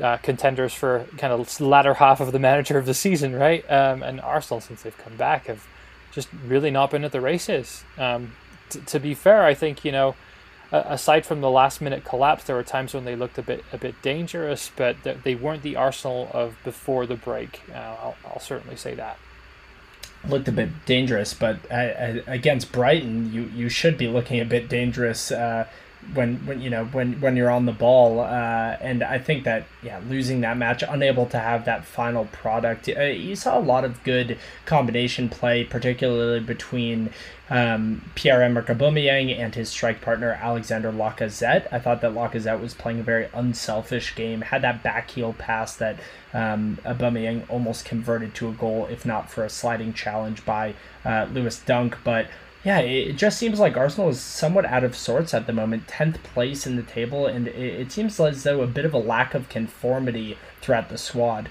[0.01, 3.69] uh, contenders for kind of latter half of the manager of the season, right?
[3.69, 5.67] Um, and Arsenal, since they've come back, have
[6.11, 7.83] just really not been at the races.
[7.97, 8.33] Um,
[8.69, 10.15] t- to be fair, I think you know,
[10.71, 13.77] aside from the last minute collapse, there were times when they looked a bit a
[13.77, 17.61] bit dangerous, but they weren't the Arsenal of before the break.
[17.73, 19.17] Uh, I'll, I'll certainly say that
[20.27, 25.31] looked a bit dangerous, but against Brighton, you, you should be looking a bit dangerous
[25.31, 25.67] uh,
[26.13, 28.19] when when you know when when you're on the ball.
[28.19, 32.89] Uh, and I think that yeah, losing that match, unable to have that final product,
[32.89, 37.11] uh, you saw a lot of good combination play, particularly between
[37.49, 41.67] um, Pierre-Emerick Aubameyang and his strike partner Alexander Lacazette.
[41.71, 44.41] I thought that Lacazette was playing a very unselfish game.
[44.41, 45.99] Had that back heel pass that
[46.33, 51.27] um, Aubameyang almost converted to a goal, if not for a sliding challenge by uh,
[51.33, 51.97] Lewis Dunk.
[52.05, 52.27] But
[52.63, 55.87] yeah, it just seems like Arsenal is somewhat out of sorts at the moment.
[55.87, 59.33] Tenth place in the table, and it, seems as though a bit of a lack
[59.33, 61.49] of conformity throughout the squad.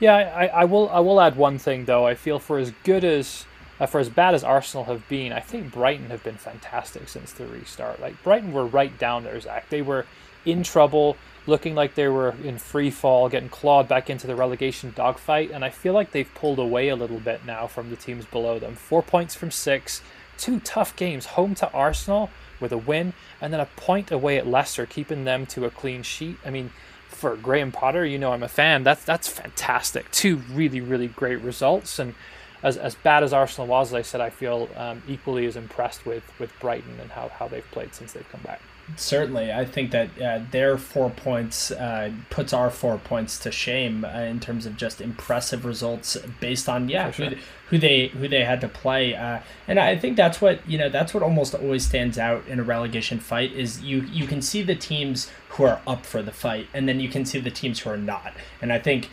[0.00, 0.88] Yeah, I, I will.
[0.90, 2.06] I will add one thing though.
[2.06, 3.46] I feel for as good as
[3.80, 7.32] uh, for as bad as Arsenal have been, I think Brighton have been fantastic since
[7.32, 8.00] the restart.
[8.00, 9.68] Like Brighton were right down there, Zach.
[9.70, 10.06] They were
[10.50, 14.92] in trouble, looking like they were in free fall, getting clawed back into the relegation
[14.94, 18.24] dogfight, and I feel like they've pulled away a little bit now from the teams
[18.24, 18.74] below them.
[18.74, 20.02] Four points from six,
[20.36, 22.30] two tough games, home to Arsenal
[22.60, 26.02] with a win, and then a point away at Leicester, keeping them to a clean
[26.02, 26.36] sheet.
[26.44, 26.70] I mean,
[27.08, 28.84] for Graham Potter, you know I'm a fan.
[28.84, 30.10] That's that's fantastic.
[30.10, 32.14] Two really really great results, and
[32.62, 36.04] as, as bad as Arsenal was, as I said, I feel um, equally as impressed
[36.04, 38.60] with, with Brighton and how, how they've played since they've come back.
[38.96, 44.04] Certainly, I think that uh, their four points uh, puts our four points to shame
[44.04, 47.30] uh, in terms of just impressive results based on yeah sure.
[47.30, 47.36] who,
[47.68, 50.88] who, they who they had to play, uh, and I think that's what you know
[50.88, 54.62] that's what almost always stands out in a relegation fight is you you can see
[54.62, 57.80] the teams who are up for the fight, and then you can see the teams
[57.80, 59.10] who are not, and I think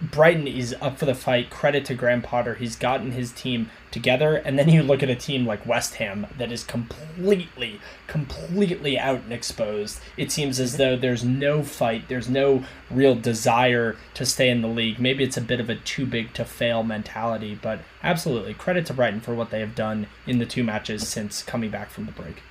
[0.00, 1.50] Brighton is up for the fight.
[1.50, 2.54] Credit to Graham Potter.
[2.54, 4.36] He's gotten his team together.
[4.36, 9.22] And then you look at a team like West Ham that is completely, completely out
[9.22, 10.00] and exposed.
[10.16, 14.68] It seems as though there's no fight, there's no real desire to stay in the
[14.68, 15.00] league.
[15.00, 18.94] Maybe it's a bit of a too big to fail mentality, but absolutely credit to
[18.94, 22.12] Brighton for what they have done in the two matches since coming back from the
[22.12, 22.42] break.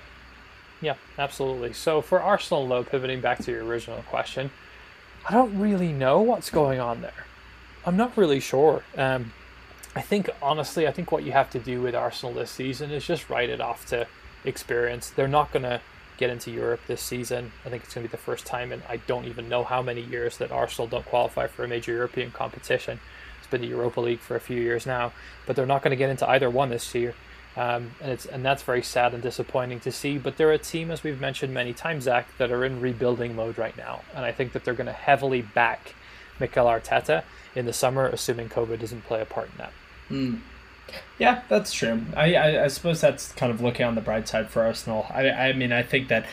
[0.82, 1.72] Yeah, absolutely.
[1.72, 4.52] So for Arsenal, though, pivoting back to your original question,
[5.28, 7.27] I don't really know what's going on there.
[7.88, 8.84] I'm not really sure.
[8.98, 9.32] Um,
[9.96, 13.08] I think honestly, I think what you have to do with Arsenal this season is
[13.08, 14.08] just write it off to
[14.44, 15.10] experience.
[15.10, 15.80] They're not going to
[16.18, 17.54] get into Europe this season.
[17.66, 19.82] I think it's going to be the first time in I don't even know how
[19.82, 23.00] many years that Arsenal don't qualify for a major European competition.
[23.38, 25.14] It's been the Europa League for a few years now,
[25.46, 27.16] but they're not going to get into either one this year.
[27.56, 30.18] Um, and it's and that's very sad and disappointing to see.
[30.18, 33.58] But they're a team, as we've mentioned many times, Zach, that are in rebuilding mode
[33.58, 35.96] right now, and I think that they're going to heavily back
[36.40, 37.24] Mikel Arteta
[37.58, 39.72] in the summer, assuming COVID doesn't play a part in that.
[40.10, 40.42] Mm.
[41.18, 42.02] Yeah, that's true.
[42.16, 45.08] I, I, I suppose that's kind of looking on the bright side for Arsenal.
[45.10, 46.26] I I mean I think that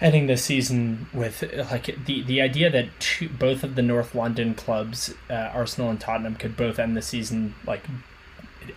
[0.00, 4.54] ending the season with like the the idea that two, both of the North London
[4.54, 7.82] clubs, uh, Arsenal and Tottenham, could both end the season like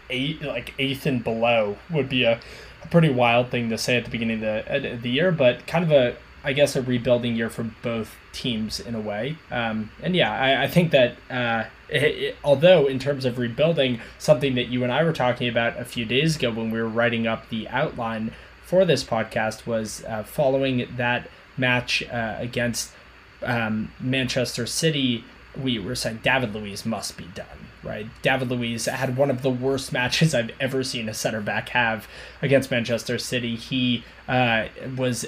[0.10, 2.39] eight like eighth and below would be a,
[2.84, 5.65] a pretty wild thing to say at the beginning of the of the year, but
[5.67, 9.36] kind of a I guess a rebuilding year for both teams in a way.
[9.50, 14.00] Um, and yeah, I, I think that uh, it, it, although in terms of rebuilding,
[14.20, 16.88] something that you and I were talking about a few days ago when we were
[16.88, 18.32] writing up the outline
[18.64, 22.92] for this podcast was uh, following that match uh, against
[23.42, 25.24] um, Manchester City.
[25.60, 28.08] We were saying David Luiz must be done right?
[28.24, 32.08] David Luiz had one of the worst matches I've ever seen a center back have
[32.42, 33.56] against Manchester City.
[33.56, 35.28] He uh, was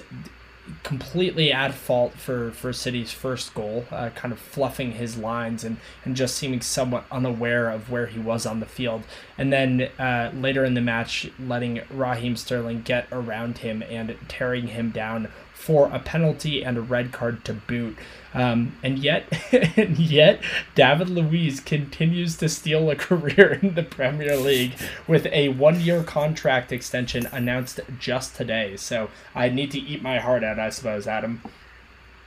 [0.84, 5.78] completely at fault for, for City's first goal, uh, kind of fluffing his lines and,
[6.06, 9.04] and just seeming somewhat unaware of where he was on the field.
[9.38, 14.68] And then uh, later in the match, letting Raheem Sterling get around him and tearing
[14.68, 17.98] him down for a penalty and a red card to boot.
[18.34, 19.26] Um, and yet,
[19.78, 20.42] and yet,
[20.76, 24.74] David Luiz continues to steal a career in the Premier League
[25.08, 28.78] with a one-year contract extension announced just today.
[28.78, 31.42] So I need to eat my heart out, I suppose, Adam.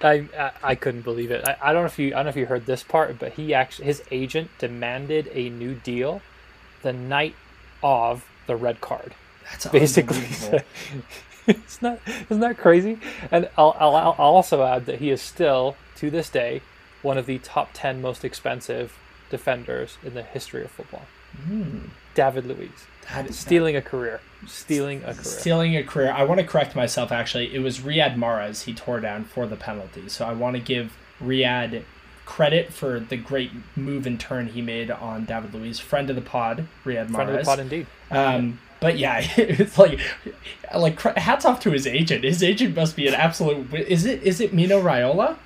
[0.03, 1.47] I, I, I couldn't believe it.
[1.47, 3.35] I, I don't know if you I don't know if you heard this part, but
[3.35, 6.21] he actually his agent demanded a new deal
[6.83, 7.35] the night
[7.83, 9.15] of the red card.
[9.51, 10.27] That's basically
[11.67, 12.99] isn't that isn't that crazy?
[13.31, 16.63] And I'll, I'll, I'll also add that he is still to this day
[17.03, 18.99] one of the top ten most expensive
[19.31, 21.05] defenders in the history of football.
[21.49, 21.91] Mm.
[22.15, 22.71] David Luiz.
[23.13, 24.21] That stealing a career.
[24.47, 25.25] Stealing a career.
[25.25, 26.13] Stealing a career.
[26.13, 27.11] I want to correct myself.
[27.11, 30.09] Actually, it was Riyad Mahrez he tore down for the penalty.
[30.09, 31.83] So I want to give Riyad
[32.25, 36.23] credit for the great move and turn he made on David Luiz, friend of the
[36.23, 37.15] pod, Riyad Mahrez.
[37.15, 37.87] Friend of the pod, indeed.
[38.11, 40.01] Um, but yeah, it's like,
[40.75, 42.25] like hats off to his agent.
[42.25, 43.73] His agent must be an absolute.
[43.75, 45.37] Is it is it Mino Raiola?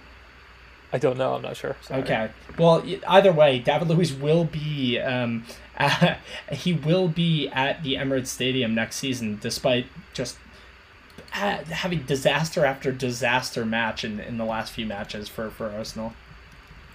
[0.93, 1.35] I don't know.
[1.35, 1.77] I'm not sure.
[1.83, 2.03] Sorry.
[2.03, 2.31] Okay.
[2.57, 5.01] Well, either way, David Luiz will be.
[5.01, 5.45] Um,
[5.79, 6.15] uh,
[6.53, 10.37] he will be at the Emirates Stadium next season, despite just
[11.31, 16.13] having disaster after disaster match in, in the last few matches for, for Arsenal.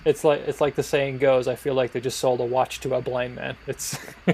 [0.05, 1.47] It's like it's like the saying goes.
[1.47, 3.57] I feel like they just sold a watch to a blind man.
[3.67, 3.97] It's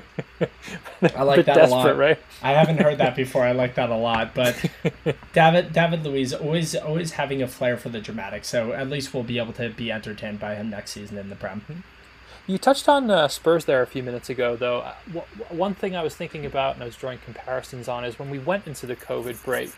[1.16, 1.98] I like that a lot.
[1.98, 2.20] Right?
[2.44, 3.44] I haven't heard that before.
[3.44, 4.36] I like that a lot.
[4.36, 4.64] But
[5.34, 8.46] David David Luiz always always having a flair for the dramatic.
[8.46, 11.36] So at least we'll be able to be entertained by him next season in the
[11.36, 11.62] Prem.
[11.62, 11.82] Mm-hmm.
[12.48, 14.82] You touched on uh, Spurs there a few minutes ago, though.
[14.82, 14.94] Uh,
[15.50, 18.38] one thing I was thinking about and I was drawing comparisons on is when we
[18.38, 19.72] went into the COVID break,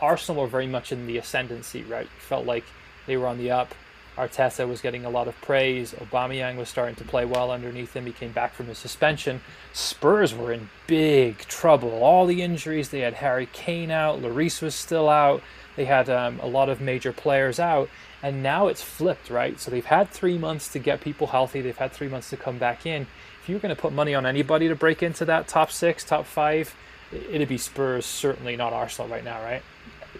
[0.00, 2.08] Arsenal were very much in the ascendancy, right?
[2.18, 2.64] Felt like
[3.06, 3.74] they were on the up
[4.18, 5.92] Arteta was getting a lot of praise.
[5.92, 8.06] Aubameyang was starting to play well underneath him.
[8.06, 9.40] He came back from his suspension.
[9.72, 12.02] Spurs were in big trouble.
[12.02, 12.88] All the injuries.
[12.88, 14.20] They had Harry Kane out.
[14.20, 15.42] Lloris was still out.
[15.76, 17.88] They had um, a lot of major players out.
[18.22, 19.60] And now it's flipped, right?
[19.60, 21.60] So they've had three months to get people healthy.
[21.60, 23.06] They've had three months to come back in.
[23.40, 26.26] If you're going to put money on anybody to break into that top six, top
[26.26, 26.74] five,
[27.12, 29.62] it'd be Spurs, certainly not Arsenal right now, right?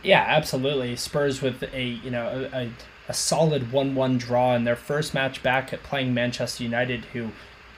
[0.03, 0.97] Yeah, absolutely.
[0.97, 2.71] Spurs with a you know a, a
[3.09, 7.31] a solid 1-1 draw in their first match back at playing Manchester United, who,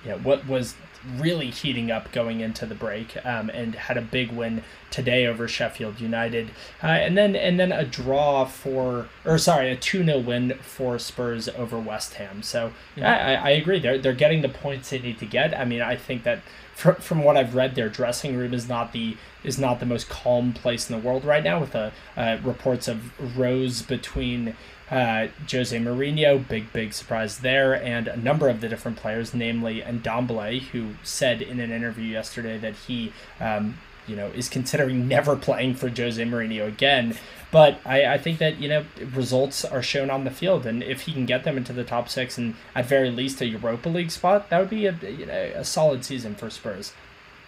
[0.04, 0.74] you know, what was
[1.16, 5.48] really heating up going into the break, um, and had a big win today over
[5.48, 6.50] Sheffield United,
[6.82, 10.98] uh, and then and then a draw for, or sorry, a two 0 win for
[10.98, 12.42] Spurs over West Ham.
[12.42, 13.40] So yeah.
[13.42, 15.58] I, I agree, they're they're getting the points they need to get.
[15.58, 16.40] I mean, I think that
[16.74, 20.08] from, from what I've read, their dressing room is not the is not the most
[20.08, 24.54] calm place in the world right now, with a uh, reports of rows between
[24.90, 29.82] uh, Jose Mourinho, big, big surprise there, and a number of the different players, namely
[29.82, 35.36] Ndombele, who said in an interview yesterday that he, um, you know, is considering never
[35.36, 37.16] playing for Jose Mourinho again.
[37.52, 41.02] But I, I think that, you know, results are shown on the field, and if
[41.02, 44.10] he can get them into the top six and at very least a Europa League
[44.10, 46.92] spot, that would be a, you know, a solid season for Spurs.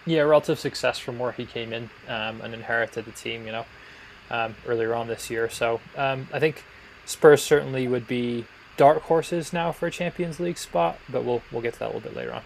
[0.05, 3.65] Yeah, relative success from where he came in um, and inherited the team, you know,
[4.29, 5.49] um, earlier on this year.
[5.49, 6.63] So um, I think
[7.05, 8.45] Spurs certainly would be
[8.77, 11.93] dark horses now for a Champions League spot, but we'll we'll get to that a
[11.93, 12.43] little bit later on.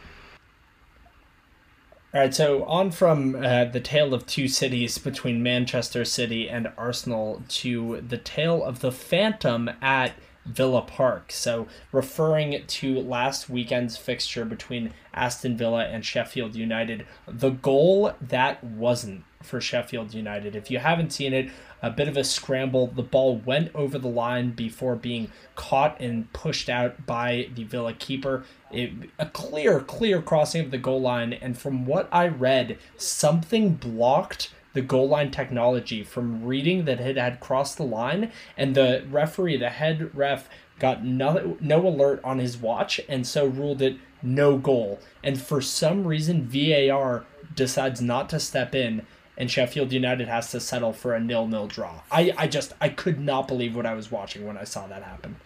[2.14, 6.72] All right, so on from uh, the tale of two cities between Manchester City and
[6.78, 10.14] Arsenal to the tale of the Phantom at
[10.48, 11.32] Villa Park.
[11.32, 18.64] So, referring to last weekend's fixture between Aston Villa and Sheffield United, the goal that
[18.64, 20.56] wasn't for Sheffield United.
[20.56, 22.88] If you haven't seen it, a bit of a scramble.
[22.88, 27.94] The ball went over the line before being caught and pushed out by the Villa
[27.94, 28.46] keeper.
[28.72, 31.34] It, a clear, clear crossing of the goal line.
[31.34, 37.18] And from what I read, something blocked the goal line technology from reading that it
[37.18, 38.32] had crossed the line.
[38.56, 43.46] And the referee, the head ref, got no, no alert on his watch and so
[43.46, 45.00] ruled it no goal.
[45.24, 49.06] And for some reason, VAR decides not to step in
[49.38, 52.02] and Sheffield United has to settle for a nil-nil draw.
[52.12, 55.04] I, I just I could not believe what I was watching when I saw that
[55.04, 55.38] happen.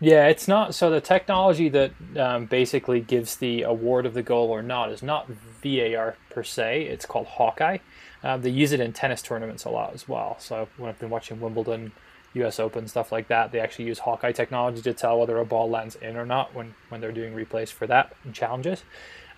[0.00, 4.48] Yeah, it's not so the technology that um, basically gives the award of the goal
[4.48, 6.84] or not is not VAR per se.
[6.84, 7.78] It's called Hawkeye.
[8.22, 10.36] Um, they use it in tennis tournaments a lot as well.
[10.38, 11.92] So when I've been watching Wimbledon,
[12.34, 12.60] U.S.
[12.60, 13.52] Open stuff like that.
[13.52, 16.74] They actually use Hawkeye technology to tell whether a ball lands in or not when
[16.88, 18.82] when they're doing replays for that and challenges.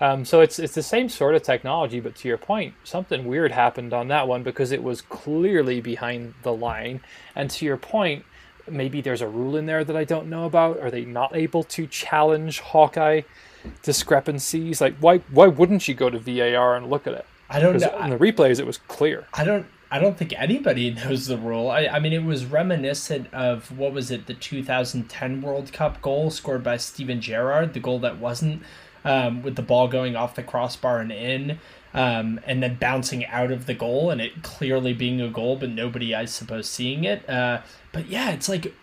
[0.00, 3.52] Um, so it's it's the same sort of technology, but to your point, something weird
[3.52, 7.00] happened on that one because it was clearly behind the line.
[7.34, 8.24] And to your point,
[8.68, 10.80] maybe there's a rule in there that I don't know about.
[10.80, 13.22] Are they not able to challenge Hawkeye
[13.82, 14.80] discrepancies?
[14.80, 17.26] Like why why wouldn't you go to VAR and look at it?
[17.50, 17.98] I don't know.
[17.98, 19.26] In the replays, it was clear.
[19.34, 19.66] I don't.
[19.92, 21.68] I don't think anybody knows the rule.
[21.68, 26.30] I, I mean, it was reminiscent of what was it, the 2010 World Cup goal
[26.30, 28.62] scored by Steven Gerrard, the goal that wasn't
[29.04, 31.58] um, with the ball going off the crossbar and in,
[31.94, 35.70] um, and then bouncing out of the goal, and it clearly being a goal, but
[35.70, 37.28] nobody, I suppose, seeing it.
[37.28, 38.74] Uh, but yeah, it's like it,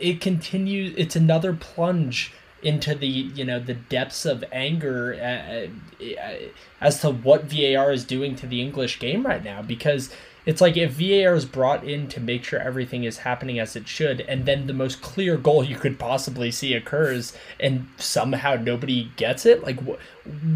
[0.00, 0.94] it continues.
[0.96, 6.34] It's another plunge into the you know the depths of anger uh, uh,
[6.80, 10.10] as to what VAR is doing to the English game right now because
[10.46, 13.88] it's like if VAR is brought in to make sure everything is happening as it
[13.88, 19.10] should, and then the most clear goal you could possibly see occurs, and somehow nobody
[19.16, 19.62] gets it.
[19.62, 19.98] Like, what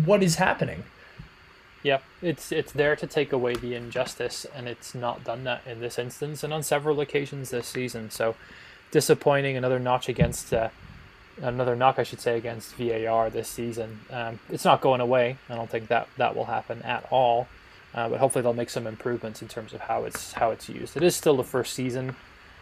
[0.04, 0.84] what is happening?
[1.82, 5.80] Yeah, it's it's there to take away the injustice, and it's not done that in
[5.80, 8.10] this instance, and on several occasions this season.
[8.10, 8.34] So,
[8.90, 9.56] disappointing.
[9.56, 10.52] Another notch against.
[10.52, 10.68] Uh,
[11.40, 14.00] another knock, I should say, against VAR this season.
[14.10, 15.36] Um, it's not going away.
[15.48, 17.46] I don't think that that will happen at all.
[17.94, 20.96] Uh, but hopefully they'll make some improvements in terms of how it's how it's used.
[20.96, 22.16] It is still the first season,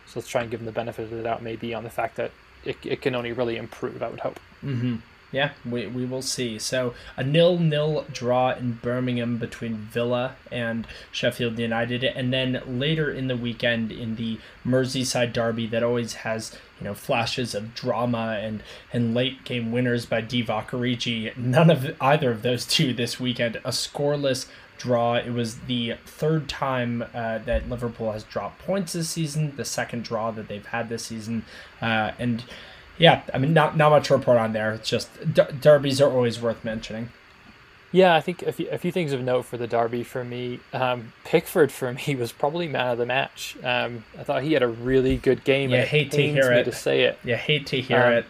[0.07, 2.17] so let's try and give them the benefit of the doubt, maybe on the fact
[2.17, 2.31] that
[2.65, 4.03] it, it can only really improve.
[4.03, 4.39] I would hope.
[4.65, 4.97] Mm-hmm.
[5.33, 6.59] Yeah, we, we will see.
[6.59, 13.11] So a nil nil draw in Birmingham between Villa and Sheffield United, and then later
[13.11, 18.39] in the weekend in the Merseyside derby that always has you know flashes of drama
[18.41, 18.63] and
[18.93, 21.37] and late game winners by Divock Origi.
[21.37, 23.57] None of either of those two this weekend.
[23.57, 24.47] A scoreless
[24.79, 25.15] draw.
[25.15, 30.05] It was the third time uh, that Liverpool has dropped points this season, the second
[30.05, 31.45] draw that they've had this season.
[31.81, 32.45] Uh, and
[32.99, 34.73] yeah, I mean, not, not much to report on there.
[34.75, 37.11] It's just d- derbies are always worth mentioning.
[37.93, 40.61] Yeah, I think a few, a few things of note for the derby for me.
[40.73, 43.57] Um, Pickford for me was probably man of the match.
[43.63, 45.71] Um, I thought he had a really good game.
[45.71, 46.65] Yeah, hate to hear it.
[46.65, 47.19] To say it.
[47.25, 48.27] Yeah, hate to hear um, it.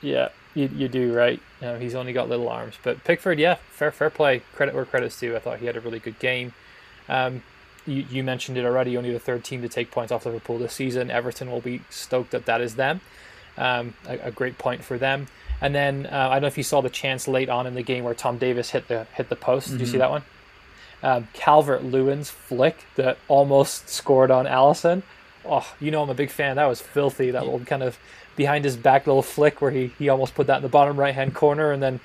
[0.00, 1.40] Yeah, you, you do right.
[1.60, 4.42] You he's only got little arms, but Pickford, yeah, fair fair play.
[4.54, 5.36] Credit where credit's due.
[5.36, 6.52] I thought he had a really good game.
[7.08, 7.42] Um,
[7.86, 8.96] you, you mentioned it already.
[8.96, 11.10] Only the third team to take points off Liverpool this season.
[11.10, 13.00] Everton will be stoked that that is them.
[13.56, 15.28] Um, a, a, great point for them.
[15.60, 17.82] And then uh, I don't know if you saw the chance late on in the
[17.82, 19.68] game where Tom Davies hit the hit the post.
[19.68, 19.80] Did mm-hmm.
[19.80, 19.98] you see mm-hmm.
[19.98, 20.22] that one?
[21.02, 25.02] Um, Calvert Lewin's flick that almost scored on Alisson.
[25.44, 26.56] Oh, you know I'm a big fan.
[26.56, 27.30] That was filthy.
[27.30, 27.98] That little kind of
[28.36, 31.14] behind his back little flick where he, he almost put that in the bottom right
[31.14, 32.00] hand corner and then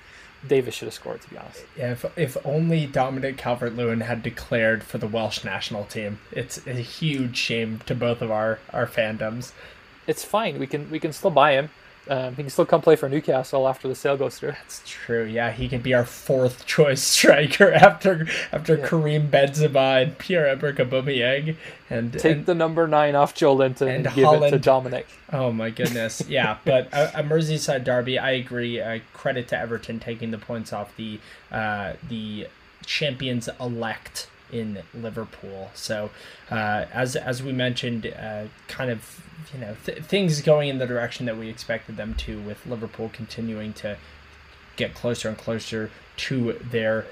[0.47, 1.65] Davies should have scored to be honest.
[1.77, 6.19] Yeah, if, if only Dominic Calvert Lewin had declared for the Welsh national team.
[6.31, 9.51] It's a huge shame to both of our, our fandoms.
[10.07, 10.57] It's fine.
[10.57, 11.69] We can we can still buy him.
[12.09, 14.53] Um, he can still come play for Newcastle after the sale goes through.
[14.53, 15.25] That's true.
[15.25, 18.87] Yeah, he can be our fourth choice striker after after yeah.
[18.87, 21.55] Karim Benzema and Pierre Emerick Aubameyang.
[21.87, 24.45] And take and, the number nine off Joelinton and, and give Holland.
[24.45, 25.07] it to Dominic.
[25.31, 26.23] Oh my goodness.
[26.29, 28.19] Yeah, but a, a, Merseyside derby.
[28.19, 28.79] I agree.
[28.79, 31.19] Uh, credit to Everton taking the points off the
[31.51, 32.47] uh, the
[32.85, 35.71] champions elect in Liverpool.
[35.73, 36.09] So,
[36.49, 40.87] uh, as as we mentioned, uh, kind of you know th- things going in the
[40.87, 43.97] direction that we expected them to, with Liverpool continuing to
[44.75, 47.05] get closer and closer to their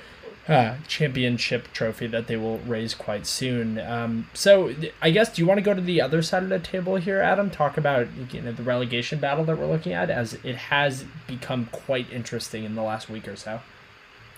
[0.48, 3.78] uh, championship trophy that they will raise quite soon.
[3.80, 6.60] Um, so, I guess do you want to go to the other side of the
[6.60, 7.50] table here, Adam?
[7.50, 11.68] Talk about you know the relegation battle that we're looking at, as it has become
[11.72, 13.60] quite interesting in the last week or so.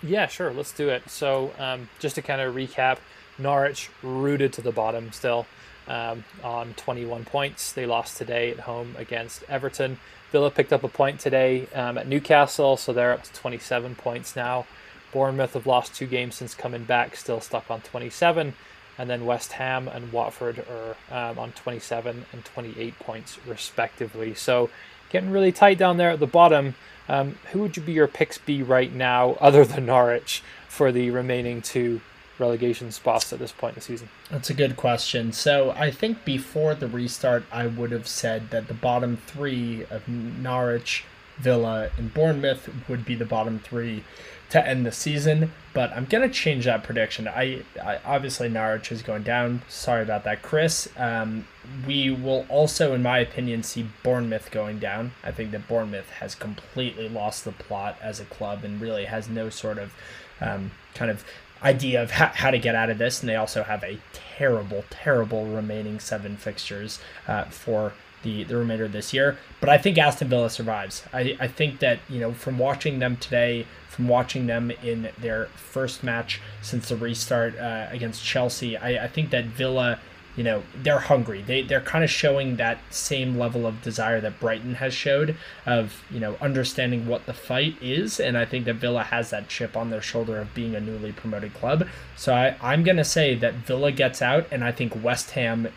[0.02, 0.54] Yeah, sure.
[0.54, 1.10] Let's do it.
[1.10, 3.00] So, um, just to kind of recap,
[3.38, 5.46] Norwich rooted to the bottom still
[5.88, 7.74] um, on 21 points.
[7.74, 10.00] They lost today at home against Everton.
[10.32, 14.36] Villa picked up a point today um, at Newcastle, so they're up to 27 points
[14.36, 14.66] now.
[15.12, 18.54] Bournemouth have lost two games since coming back, still stuck on 27.
[19.00, 20.96] And then West Ham and Watford are
[21.32, 24.34] um, on 27 and 28 points, respectively.
[24.36, 24.70] So,
[25.10, 26.76] getting really tight down there at the bottom.
[27.10, 31.10] Um, who would you be your picks be right now, other than Norwich, for the
[31.10, 32.02] remaining two
[32.38, 34.10] relegation spots at this point in the season?
[34.30, 35.34] That's a good question.
[35.34, 40.08] So I think before the restart, I would have said that the bottom three of
[40.08, 41.04] Norwich,
[41.40, 44.04] Villa, and Bournemouth would be the bottom three
[44.50, 47.28] to end the season, but I'm gonna change that prediction.
[47.28, 49.62] I, I obviously Norwich is going down.
[49.70, 50.90] Sorry about that, Chris.
[50.98, 51.48] Um,
[51.86, 55.12] we will also, in my opinion, see Bournemouth going down.
[55.24, 59.30] I think that Bournemouth has completely lost the plot as a club and really has
[59.30, 59.94] no sort of
[60.42, 61.24] um, kind of
[61.62, 64.84] idea of how, how to get out of this, and they also have a terrible,
[64.90, 69.38] terrible remaining seven fixtures uh, for the, the remainder of this year.
[69.60, 71.04] But I think Aston Villa survives.
[71.14, 75.46] I, I think that, you know, from watching them today, from watching them in their
[75.56, 80.00] first match since the restart uh, against Chelsea, I, I think that Villa
[80.36, 84.40] you know they're hungry they they're kind of showing that same level of desire that
[84.40, 88.76] Brighton has showed of you know understanding what the fight is and I think that
[88.76, 92.56] Villa has that chip on their shoulder of being a newly promoted club so I,
[92.62, 95.68] I'm gonna say that Villa gets out and I think West Ham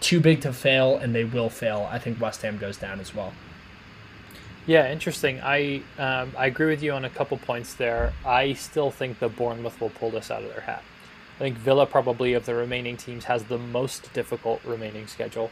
[0.00, 3.14] too big to fail and they will fail I think West Ham goes down as
[3.14, 3.32] well
[4.66, 5.40] yeah, interesting.
[5.42, 8.12] I um, I agree with you on a couple points there.
[8.24, 10.82] I still think that Bournemouth will pull this out of their hat.
[11.36, 15.50] I think Villa probably of the remaining teams has the most difficult remaining schedule.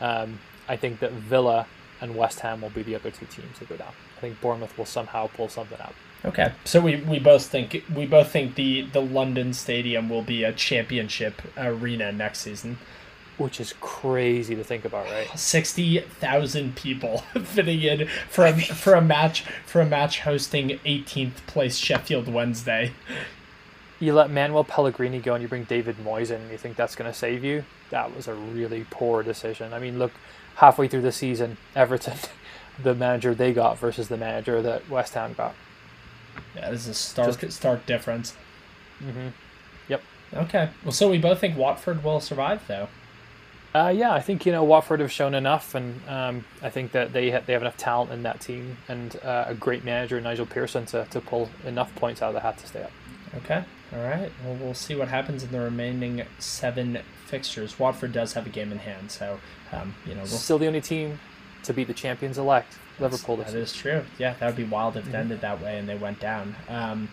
[0.00, 1.66] Um, I think that Villa
[2.00, 3.92] and West Ham will be the other two teams to go down.
[4.18, 5.94] I think Bournemouth will somehow pull something out.
[6.24, 10.44] Okay, so we, we both think we both think the the London Stadium will be
[10.44, 12.76] a championship arena next season,
[13.40, 15.26] which is crazy to think about, right?
[15.38, 21.46] Sixty thousand people fitting in for a, for a match for a match hosting 18th
[21.46, 22.92] place Sheffield Wednesday
[24.00, 26.96] you let Manuel Pellegrini go and you bring David Moyes in and you think that's
[26.96, 29.72] going to save you, that was a really poor decision.
[29.74, 30.12] I mean, look,
[30.56, 32.16] halfway through the season, Everton,
[32.82, 35.54] the manager they got versus the manager that West Ham got.
[36.56, 38.34] Yeah, there's a stark, Just, stark difference.
[39.02, 39.28] Mm-hmm.
[39.88, 40.02] Yep.
[40.32, 40.70] Okay.
[40.82, 42.88] Well, so we both think Watford will survive, though.
[43.72, 47.12] Uh, yeah, I think you know Watford have shown enough, and um, I think that
[47.12, 50.46] they ha- they have enough talent in that team and uh, a great manager, Nigel
[50.46, 52.90] Pearson, to, to pull enough points out of the hat to stay up.
[53.36, 53.64] Okay.
[53.92, 54.32] All right.
[54.44, 57.78] Well, we'll see what happens in the remaining seven fixtures.
[57.78, 59.38] Watford does have a game in hand, so
[59.72, 60.26] um, you know, we'll...
[60.26, 61.20] still the only team
[61.62, 62.74] to be the champions elect.
[62.98, 63.36] Liverpool.
[63.36, 64.04] That is true.
[64.18, 65.16] Yeah, that would be wild if it mm-hmm.
[65.16, 66.54] ended that way and they went down.
[66.68, 67.08] Um,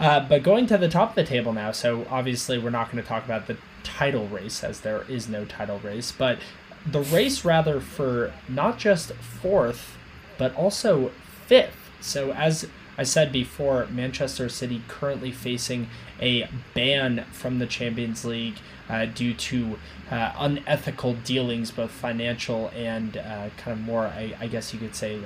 [0.00, 3.02] uh, but going to the top of the table now, so obviously we're not going
[3.02, 3.56] to talk about the
[3.96, 6.38] title race as there is no title race, but
[6.86, 9.96] the race rather for not just fourth,
[10.36, 11.10] but also
[11.46, 11.90] fifth.
[12.00, 12.66] So as
[12.96, 15.88] I said before, Manchester City currently facing
[16.20, 18.56] a ban from the Champions League
[18.88, 19.78] uh, due to
[20.10, 24.96] uh, unethical dealings, both financial and uh, kind of more, I, I, guess you could
[24.96, 25.18] say,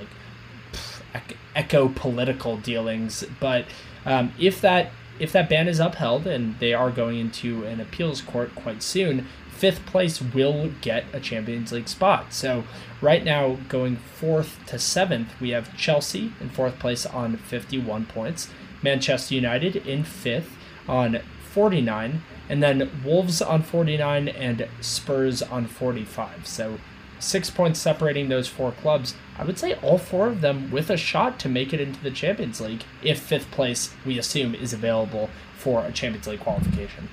[1.14, 3.24] like eco political dealings.
[3.40, 3.66] But
[4.04, 8.20] um, if that if that ban is upheld and they are going into an appeals
[8.20, 12.32] court quite soon, fifth place will get a Champions League spot.
[12.32, 12.64] So
[13.00, 18.48] right now, going fourth to seventh, we have Chelsea in fourth place on 51 points,
[18.82, 20.56] Manchester United in fifth
[20.88, 21.20] on
[21.52, 26.46] 49, and then Wolves on 49 and Spurs on 45.
[26.46, 26.78] So
[27.22, 29.14] six points separating those four clubs.
[29.38, 32.10] I would say all four of them with a shot to make it into the
[32.10, 37.08] Champions League if fifth place, we assume, is available for a Champions League qualification.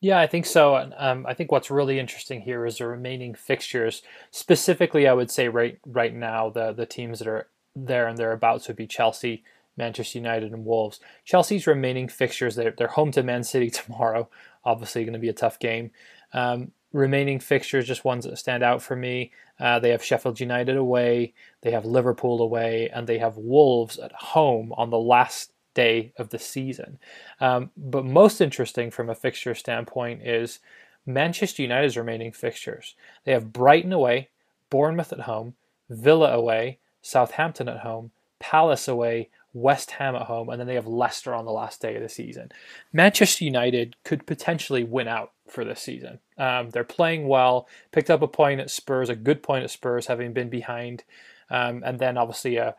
[0.00, 0.90] Yeah, I think so.
[0.96, 4.02] Um, I think what's really interesting here is the remaining fixtures.
[4.32, 7.46] Specifically, I would say right right now the the teams that are
[7.76, 9.44] there and thereabouts would be Chelsea,
[9.76, 10.98] Manchester United, and Wolves.
[11.24, 14.28] Chelsea's remaining fixtures they're, they're home to Man City tomorrow.
[14.64, 15.92] Obviously, going to be a tough game.
[16.32, 19.32] Um, remaining fixtures, just ones that stand out for me.
[19.58, 21.32] Uh, they have Sheffield United away,
[21.62, 26.28] they have Liverpool away, and they have Wolves at home on the last day of
[26.30, 26.98] the season.
[27.40, 30.58] Um, but most interesting from a fixture standpoint is
[31.06, 32.94] Manchester United's remaining fixtures.
[33.24, 34.28] They have Brighton away,
[34.70, 35.54] Bournemouth at home,
[35.88, 40.86] Villa away, Southampton at home, Palace away, West Ham at home, and then they have
[40.86, 42.50] Leicester on the last day of the season.
[42.92, 46.18] Manchester United could potentially win out for this season.
[46.38, 50.06] Um, they're playing well, picked up a point at Spurs, a good point at Spurs,
[50.06, 51.04] having been behind,
[51.50, 52.74] um, and then obviously a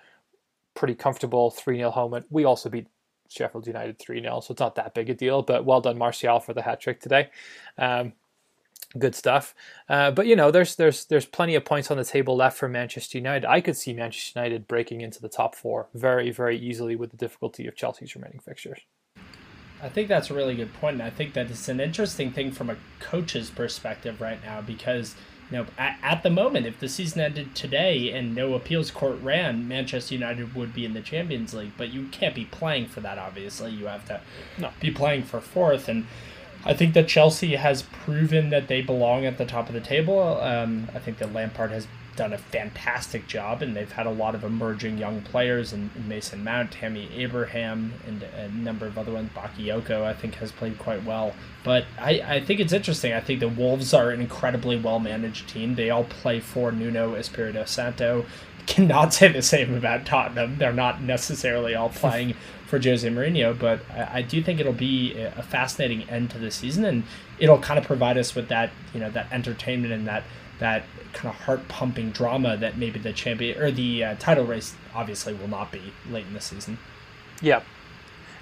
[0.74, 2.24] pretty comfortable 3 0 home.
[2.30, 2.88] We also beat
[3.30, 6.39] Sheffield United 3 0, so it's not that big a deal, but well done, Martial,
[6.39, 7.30] for the hat trick today.
[7.78, 8.13] Um,
[8.97, 9.55] good stuff.
[9.89, 12.67] Uh, but you know, there's there's there's plenty of points on the table left for
[12.67, 13.47] Manchester United.
[13.47, 17.17] I could see Manchester United breaking into the top four very very easily with the
[17.17, 18.82] difficulty of Chelsea's remaining fixtures.
[19.84, 22.52] I think that's a really good point, and I think that it's an interesting thing
[22.54, 25.14] from a coach's perspective right now because
[25.52, 29.20] you know, at, at, the moment, if the season ended today and no appeals court
[29.22, 31.74] ran, Manchester United would be in the Champions League.
[31.78, 33.18] But you can't be playing for that.
[33.18, 34.22] Obviously, you have to
[34.58, 34.72] no.
[34.80, 35.90] be playing for fourth.
[35.90, 36.08] And
[36.66, 40.39] I think that Chelsea has proven that they belong at the top of the table.
[40.41, 44.36] Um, I think that Lampard has done a fantastic job, and they've had a lot
[44.36, 49.32] of emerging young players, and Mason Mount, Tammy Abraham, and a number of other ones.
[49.36, 51.34] Bakayoko, I think, has played quite well.
[51.64, 53.14] But I, I think it's interesting.
[53.14, 55.76] I think the Wolves are an incredibly well managed team.
[55.76, 58.26] They all play for Nuno Espirito Santo.
[58.66, 60.57] Cannot say the same about Tottenham.
[60.57, 62.36] They're not necessarily all playing
[62.74, 66.49] for Jose Mourinho, but I, I, do think it'll be a fascinating end to the
[66.49, 67.03] season, and
[67.38, 70.24] it'll kind of provide us with that you know that entertainment and that
[70.57, 74.74] that kind of heart pumping drama that maybe the champion or the uh, title race
[74.95, 76.80] obviously will not be late in the season.
[77.43, 77.61] Yeah,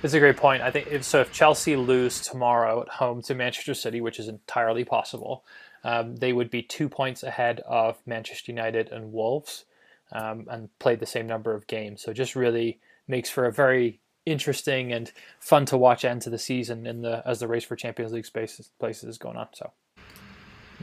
[0.02, 0.64] it's a great point.
[0.64, 1.20] I think if, so.
[1.20, 5.44] If Chelsea lose tomorrow at home to Manchester City, which is entirely possible,
[5.84, 9.66] um, they would be two points ahead of Manchester United and Wolves,
[10.14, 12.02] um, and played the same number of games.
[12.02, 12.80] So just really
[13.10, 14.00] makes for a very
[14.32, 17.76] interesting and fun to watch end to the season in the as the race for
[17.76, 19.48] Champions League spaces places is going on.
[19.54, 19.72] So,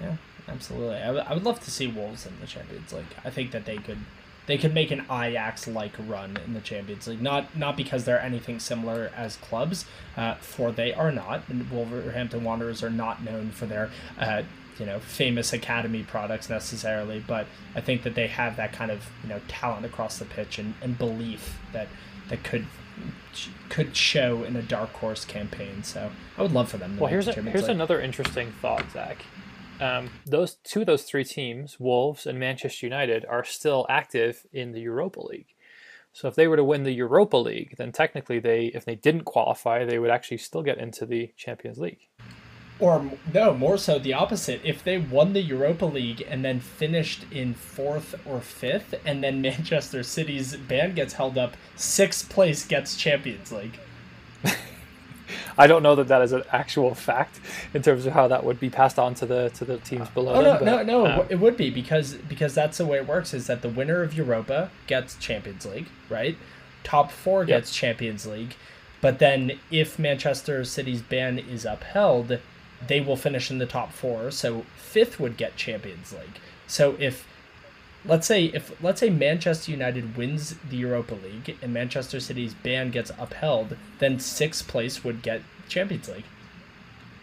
[0.01, 0.17] yeah,
[0.49, 0.97] absolutely.
[0.97, 3.07] I, w- I would love to see Wolves in the Champions League.
[3.25, 3.99] I think that they could
[4.47, 7.21] they could make an Ajax like run in the Champions League.
[7.21, 9.85] Not not because they're anything similar as clubs,
[10.17, 11.43] uh, for they are not.
[11.49, 14.43] And Wolverhampton Wanderers are not known for their uh,
[14.79, 19.11] you know famous academy products necessarily, but I think that they have that kind of
[19.23, 21.89] you know talent across the pitch and, and belief that
[22.29, 22.67] that could
[23.69, 25.83] could show in a dark horse campaign.
[25.83, 26.97] So I would love for them.
[26.99, 27.71] well, here's a, here's League.
[27.71, 29.25] another interesting thought, Zach.
[29.81, 34.73] Um, those two of those three teams, Wolves and Manchester United, are still active in
[34.73, 35.55] the Europa League.
[36.13, 39.25] So if they were to win the Europa League, then technically they, if they didn't
[39.25, 42.09] qualify, they would actually still get into the Champions League
[42.81, 44.61] or no, more so the opposite.
[44.65, 49.41] If they won the Europa League and then finished in fourth or fifth, and then
[49.43, 53.79] Manchester City's ban gets held up, sixth place gets Champions League.
[55.59, 57.41] I don't know that that is an actual fact
[57.75, 60.35] in terms of how that would be passed on to the to the teams below.
[60.35, 63.09] Oh no, them, no, no, um, it would be because because that's the way it
[63.09, 63.35] works.
[63.35, 66.37] Is that the winner of Europa gets Champions League, right?
[66.85, 67.81] Top four gets yep.
[67.81, 68.55] Champions League,
[69.01, 72.39] but then if Manchester City's ban is upheld,
[72.87, 74.31] they will finish in the top four.
[74.31, 76.39] So fifth would get Champions League.
[76.67, 77.27] So if
[78.05, 82.91] let's say if let's say Manchester United wins the Europa League and Manchester City's ban
[82.91, 86.25] gets upheld, then sixth place would get Champions League.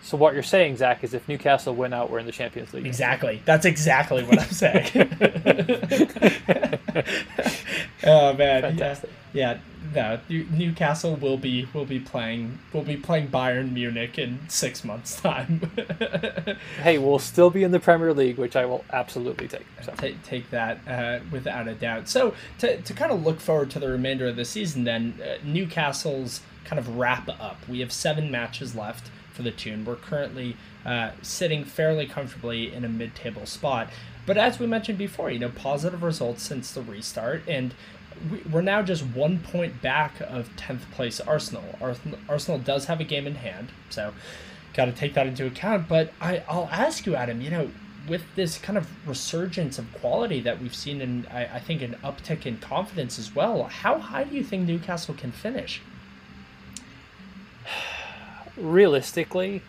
[0.01, 2.85] So what you're saying, Zach, is if Newcastle win out, we're in the Champions League.
[2.85, 3.41] Exactly.
[3.43, 4.87] That's exactly what I'm saying.
[8.03, 9.09] oh man, Fantastic.
[9.33, 9.59] yeah, yeah.
[9.95, 15.21] No, Newcastle will be will be playing will be playing Bayern Munich in six months'
[15.21, 15.71] time.
[16.81, 19.65] hey, we'll still be in the Premier League, which I will absolutely take.
[19.83, 19.93] So.
[19.97, 22.09] Take, take that uh, without a doubt.
[22.09, 25.37] So to to kind of look forward to the remainder of the season, then uh,
[25.45, 27.57] Newcastle's kind of wrap up.
[27.69, 29.85] We have seven matches left for the Toon.
[29.85, 33.89] We're currently uh, sitting fairly comfortably in a mid-table spot.
[34.25, 37.75] But as we mentioned before, you know, positive results since the restart, and
[38.51, 41.63] we're now just one point back of 10th place Arsenal.
[42.29, 44.13] Arsenal does have a game in hand, so
[44.73, 45.87] got to take that into account.
[45.87, 47.69] But I, I'll ask you, Adam, you know,
[48.07, 51.95] with this kind of resurgence of quality that we've seen, and I, I think an
[52.03, 55.81] uptick in confidence as well, how high do you think Newcastle can finish?
[58.57, 59.61] realistically,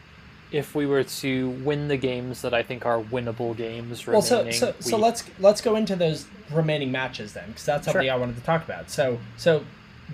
[0.52, 4.50] if we were to win the games that I think are winnable games, well, so
[4.50, 4.82] so, we...
[4.82, 8.12] so let's let's go into those remaining matches then, because that's something sure.
[8.12, 8.90] I wanted to talk about.
[8.90, 9.64] So so,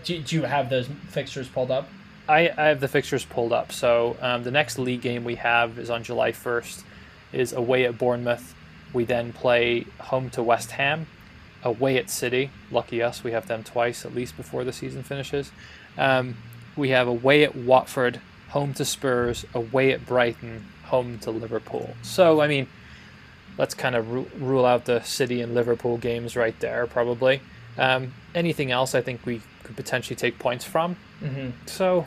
[0.05, 1.89] do, do you have those fixtures pulled up?
[2.29, 3.73] I, I have the fixtures pulled up.
[3.73, 6.85] So um, the next league game we have is on July first,
[7.33, 8.55] is away at Bournemouth.
[8.93, 11.07] We then play home to West Ham,
[11.63, 12.51] away at City.
[12.71, 15.51] Lucky us, we have them twice at least before the season finishes.
[15.99, 16.37] Um,
[16.77, 18.21] we have away at Watford
[18.53, 21.97] home to Spurs, away at Brighton, home to Liverpool.
[22.03, 22.67] So, I mean,
[23.57, 27.41] let's kind of ru- rule out the City and Liverpool games right there, probably.
[27.79, 30.97] Um, anything else I think we could potentially take points from.
[31.23, 31.51] Mm-hmm.
[31.65, 32.07] So,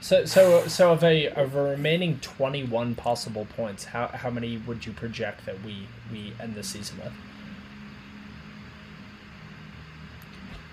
[0.00, 4.58] so, so, so of a of a remaining twenty one possible points, how how many
[4.58, 7.12] would you project that we we end the season with?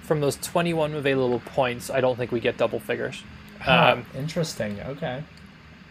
[0.03, 3.24] From those twenty one available points, I don't think we get double figures.
[3.66, 4.80] Um, interesting.
[4.82, 5.24] Okay.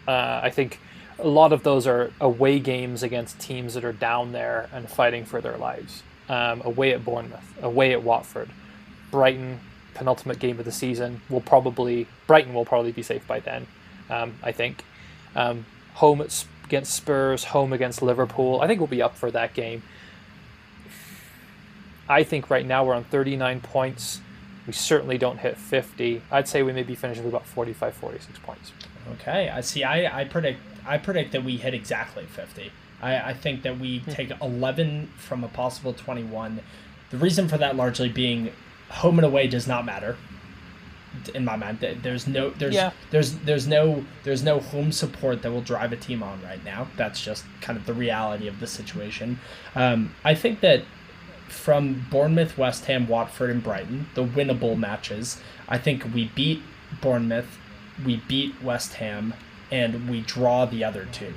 [0.07, 0.79] Uh, I think
[1.19, 5.25] a lot of those are away games against teams that are down there and fighting
[5.25, 6.03] for their lives.
[6.29, 8.49] Um, away at Bournemouth, away at Watford,
[9.09, 9.59] Brighton,
[9.93, 11.21] penultimate game of the season.
[11.29, 13.67] Will probably Brighton will probably be safe by then.
[14.09, 14.83] Um, I think.
[15.35, 15.65] Um,
[15.95, 18.61] home at, against Spurs, home against Liverpool.
[18.61, 19.83] I think we'll be up for that game.
[22.07, 24.21] I think right now we're on 39 points.
[24.67, 26.21] We certainly don't hit 50.
[26.31, 28.71] I'd say we may be finishing with about 45, 46 points.
[29.13, 29.83] Okay, I see.
[29.83, 32.71] I, I predict I predict that we hit exactly 50.
[33.01, 34.11] I, I think that we hmm.
[34.11, 36.59] take 11 from a possible 21.
[37.09, 38.51] The reason for that largely being
[38.89, 40.17] home and away does not matter
[41.35, 42.91] in my mind there's no there's yeah.
[43.09, 46.87] there's there's no there's no home support that will drive a team on right now
[46.95, 49.37] that's just kind of the reality of the situation
[49.75, 50.83] um, i think that
[51.51, 56.61] from Bournemouth, West Ham, Watford, and Brighton, the winnable matches, I think we beat
[57.01, 57.57] Bournemouth,
[58.05, 59.33] we beat West Ham,
[59.71, 61.33] and we draw the other two.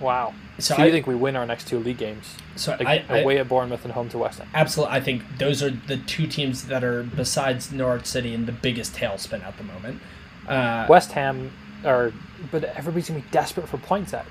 [0.00, 0.34] Wow.
[0.58, 2.36] So, So, I you think we win our next two league games?
[2.56, 4.48] so Like I, I away at Bournemouth and home to West Ham.
[4.54, 8.52] absolutely I think those are the two teams that are besides Norwich City in the
[8.52, 10.00] biggest tailspin at the moment.
[10.46, 11.52] Uh, West Ham
[11.84, 12.12] are,
[12.50, 14.26] but everybody's gonna be desperate for points at.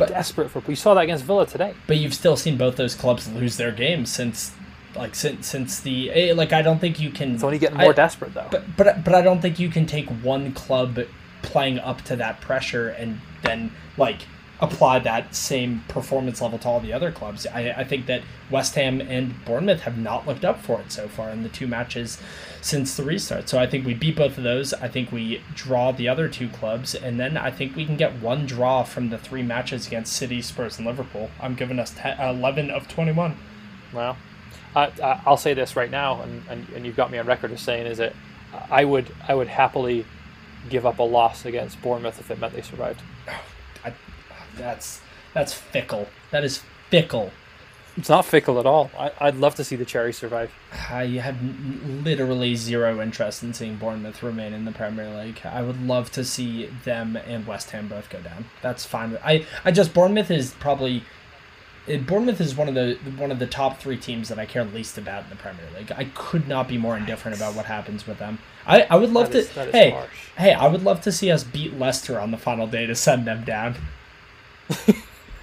[0.00, 0.60] But- desperate for.
[0.66, 1.74] We saw that against Villa today.
[1.86, 4.52] but you've still seen both those clubs lose their games since
[4.96, 7.90] like since since the eh, like I don't think you can It's only getting more
[7.90, 8.48] I- desperate though.
[8.50, 10.98] But but but I don't think you can take one club
[11.42, 14.22] playing up to that pressure and then like
[14.60, 17.46] apply that same performance level to all the other clubs.
[17.46, 21.08] I, I think that West Ham and Bournemouth have not looked up for it so
[21.08, 22.18] far in the two matches
[22.60, 23.48] since the restart.
[23.48, 24.74] So I think we beat both of those.
[24.74, 28.20] I think we draw the other two clubs, and then I think we can get
[28.20, 31.30] one draw from the three matches against City, Spurs, and Liverpool.
[31.40, 33.36] I'm giving us 10, 11 of 21.
[33.94, 34.16] Well,
[34.76, 37.50] I, I, I'll say this right now, and, and, and you've got me on record
[37.52, 38.14] as saying is that
[38.70, 40.04] I would I would happily
[40.68, 43.00] give up a loss against Bournemouth if it meant they survived.
[43.84, 43.94] I,
[44.60, 45.00] that's
[45.34, 46.08] that's fickle.
[46.30, 47.32] That is fickle.
[47.96, 48.90] It's not fickle at all.
[48.98, 50.52] I, I'd love to see the Cherry survive.
[50.88, 55.40] I have literally zero interest in seeing Bournemouth remain in the Premier League.
[55.44, 58.46] I would love to see them and West Ham both go down.
[58.62, 59.18] That's fine.
[59.24, 61.02] I I just Bournemouth is probably
[61.88, 64.64] eh, Bournemouth is one of the one of the top three teams that I care
[64.64, 65.92] least about in the Premier League.
[65.96, 68.38] I could not be more indifferent about what happens with them.
[68.66, 69.64] I, I would love is- to.
[69.72, 70.28] hey, harsh.
[70.38, 73.26] hey, I would love to see us beat Leicester on the final day to send
[73.26, 73.74] them down.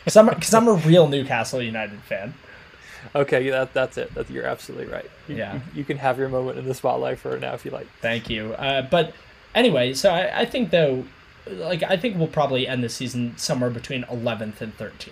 [0.03, 2.33] Because I'm, I'm a real Newcastle United fan.
[3.15, 4.11] Okay, that, that's it.
[4.29, 5.09] You're absolutely right.
[5.27, 5.53] You, Yeah.
[5.55, 7.87] you, you can have your moment in the spotlight for now if you like.
[8.01, 8.53] Thank you.
[8.53, 9.13] Uh, but
[9.55, 11.05] anyway, so I, I think though,
[11.49, 15.09] like I think we'll probably end the season somewhere between 11th and 13th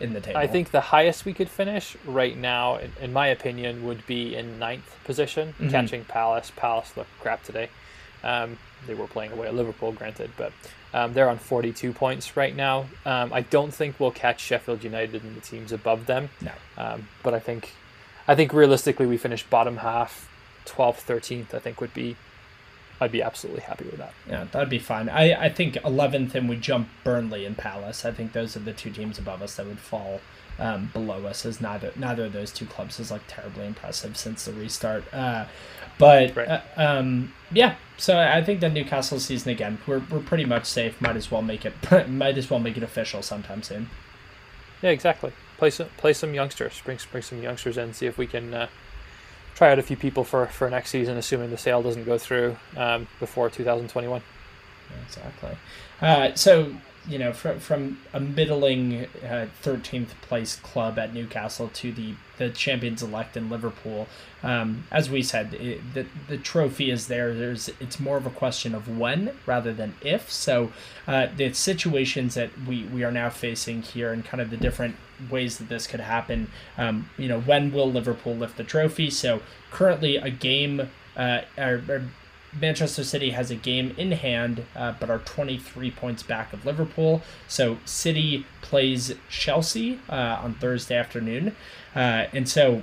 [0.00, 0.38] in the table.
[0.38, 4.34] I think the highest we could finish right now, in, in my opinion, would be
[4.34, 5.70] in ninth position, Mhm.
[5.70, 6.50] catching Palace.
[6.56, 7.68] Palace looked crap today.
[8.22, 10.52] Um, they were playing away at Liverpool, granted, but
[10.92, 12.86] um, they're on 42 points right now.
[13.04, 16.30] Um, I don't think we'll catch Sheffield United and the teams above them.
[16.40, 16.52] No.
[16.76, 17.74] Um, but I think,
[18.26, 20.28] I think realistically, we finish bottom half,
[20.66, 21.54] 12th, 13th.
[21.54, 22.16] I think would be,
[23.00, 24.12] I'd be absolutely happy with that.
[24.28, 25.08] yeah, that'd be fine.
[25.08, 28.04] I, I think 11th and we jump Burnley and Palace.
[28.04, 30.20] I think those are the two teams above us that would fall
[30.60, 31.44] um, below us.
[31.44, 35.02] As neither neither of those two clubs is like terribly impressive since the restart.
[35.12, 35.46] Uh,
[35.98, 36.48] but Right.
[36.48, 40.98] uh, um, yeah, so I think the Newcastle season again, we're, we're pretty much safe.
[41.00, 41.74] Might as well make it
[42.08, 43.90] might as well make it official sometime soon.
[44.82, 45.32] Yeah, exactly.
[45.58, 46.80] Play some play some youngsters.
[46.84, 47.92] Bring bring some youngsters in.
[47.92, 48.68] See if we can uh,
[49.54, 52.56] try out a few people for for next season, assuming the sale doesn't go through
[52.76, 54.22] um, before 2021.
[55.06, 55.56] Exactly.
[56.00, 56.74] Uh, so
[57.08, 62.50] you know, from from a middling uh, thirteenth place club at Newcastle to the the
[62.50, 64.06] champions elect in Liverpool,
[64.42, 67.34] um, as we said, it, the the trophy is there.
[67.34, 70.30] There's it's more of a question of when rather than if.
[70.30, 70.72] So
[71.06, 74.96] uh, the situations that we we are now facing here and kind of the different
[75.30, 76.50] ways that this could happen.
[76.76, 79.10] Um, you know, when will Liverpool lift the trophy?
[79.10, 79.40] So
[79.70, 80.90] currently a game.
[81.16, 82.04] Uh, or, or
[82.58, 87.22] Manchester City has a game in hand, uh, but are 23 points back of Liverpool.
[87.46, 91.54] So City plays Chelsea uh, on Thursday afternoon.
[91.94, 92.82] Uh, and so,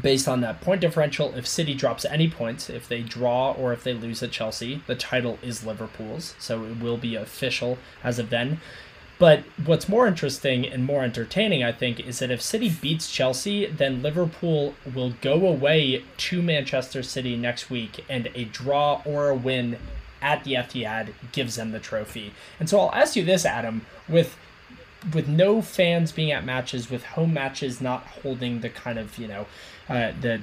[0.00, 3.84] based on that point differential, if City drops any points, if they draw or if
[3.84, 6.34] they lose at Chelsea, the title is Liverpool's.
[6.38, 8.60] So it will be official as of then.
[9.18, 13.66] But what's more interesting and more entertaining, I think, is that if City beats Chelsea,
[13.66, 19.34] then Liverpool will go away to Manchester City next week, and a draw or a
[19.34, 19.78] win
[20.20, 22.34] at the Etihad gives them the trophy.
[22.60, 24.36] And so I'll ask you this, Adam, with
[25.12, 29.28] with no fans being at matches, with home matches not holding the kind of you
[29.28, 29.46] know
[29.88, 30.40] uh, the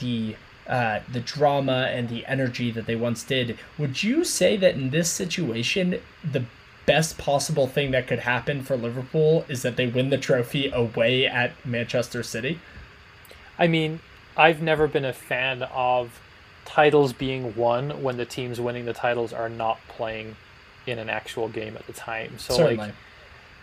[0.00, 4.74] the uh, the drama and the energy that they once did, would you say that
[4.74, 6.44] in this situation the
[6.86, 11.26] best possible thing that could happen for Liverpool is that they win the trophy away
[11.26, 12.60] at Manchester City?
[13.58, 14.00] I mean,
[14.36, 16.20] I've never been a fan of
[16.64, 20.36] titles being won when the teams winning the titles are not playing
[20.86, 22.38] in an actual game at the time.
[22.38, 22.76] So Certainly.
[22.76, 22.94] like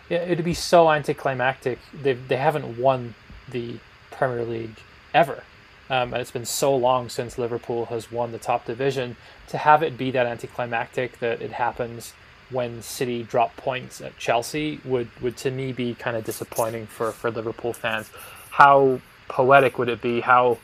[0.10, 1.80] Yeah, it'd be so anticlimactic.
[1.94, 3.16] They they haven't won
[3.50, 3.80] the
[4.12, 4.78] Premier League
[5.14, 5.44] ever,
[5.90, 9.18] um, and it's been so long since Liverpool has won the top division.
[9.50, 12.14] To have it be that anticlimactic that it happens
[12.52, 17.12] when City drop points at Chelsea would would to me be kind of disappointing for
[17.12, 18.10] for Liverpool fans.
[18.52, 20.22] How poetic would it be?
[20.22, 20.58] How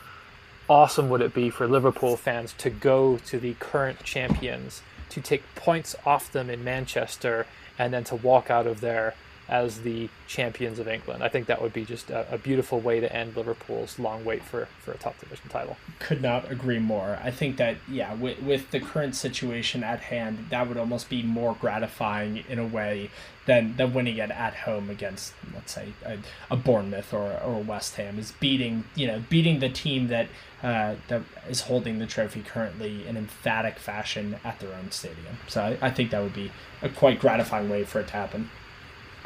[0.69, 5.43] awesome would it be for Liverpool fans to go to the current champions to take
[5.55, 7.45] points off them in Manchester
[7.79, 9.13] and then to walk out of there
[9.49, 11.23] as the champions of England.
[11.23, 14.43] I think that would be just a, a, beautiful way to end Liverpool's long wait
[14.43, 15.77] for, for a top division title.
[15.99, 17.17] Could not agree more.
[17.23, 21.23] I think that, yeah, with, with the current situation at hand, that would almost be
[21.23, 23.09] more gratifying in a way
[23.45, 26.17] than, than winning it at home against, let's say, a,
[26.51, 30.27] a Bournemouth or, or West Ham, is beating, you know, beating the team that,
[30.61, 35.37] uh, that is holding the trophy currently in emphatic fashion at their own stadium.
[35.47, 38.49] So I, I think that would be a quite gratifying way for it to happen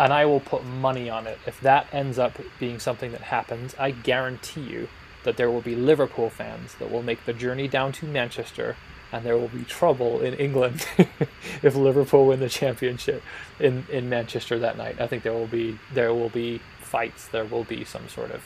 [0.01, 1.37] and I will put money on it.
[1.45, 4.87] If that ends up being something that happens, I guarantee you
[5.23, 8.77] that there will be Liverpool fans that will make the journey down to Manchester,
[9.11, 10.87] and there will be trouble in England
[11.61, 13.21] if Liverpool win the championship
[13.59, 14.99] in, in Manchester that night.
[14.99, 17.27] I think there will be there will be fights.
[17.27, 18.43] There will be some sort of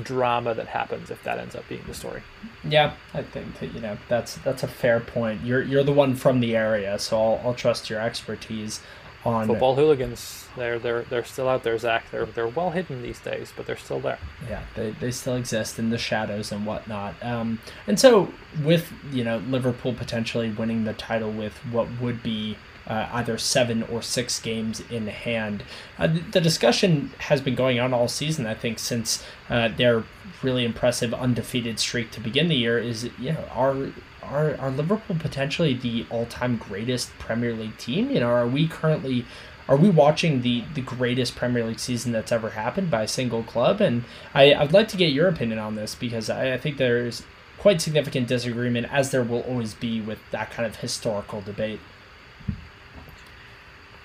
[0.00, 2.22] drama that happens if that ends up being the story.
[2.62, 5.42] Yeah, I think that you know that's that's a fair point.
[5.42, 8.80] You're you're the one from the area, so I'll I'll trust your expertise
[9.24, 10.48] on football hooligans.
[10.56, 12.10] They're they're they're still out there, Zach.
[12.10, 14.18] They're they're well hidden these days, but they're still there.
[14.48, 17.14] Yeah, they, they still exist in the shadows and whatnot.
[17.22, 18.32] Um, and so
[18.64, 22.56] with you know Liverpool potentially winning the title with what would be
[22.86, 25.62] uh, either seven or six games in hand.
[25.98, 30.04] Uh, the discussion has been going on all season, I think, since uh, their
[30.42, 32.78] really impressive undefeated streak to begin the year.
[32.78, 33.92] Is you know are
[34.22, 38.10] are are Liverpool potentially the all time greatest Premier League team?
[38.10, 39.24] You know, are we currently
[39.68, 43.42] are we watching the the greatest Premier League season that's ever happened by a single
[43.42, 43.80] club?
[43.80, 44.04] And
[44.34, 47.22] I, I'd like to get your opinion on this because I, I think there's
[47.58, 51.80] quite significant disagreement, as there will always be with that kind of historical debate.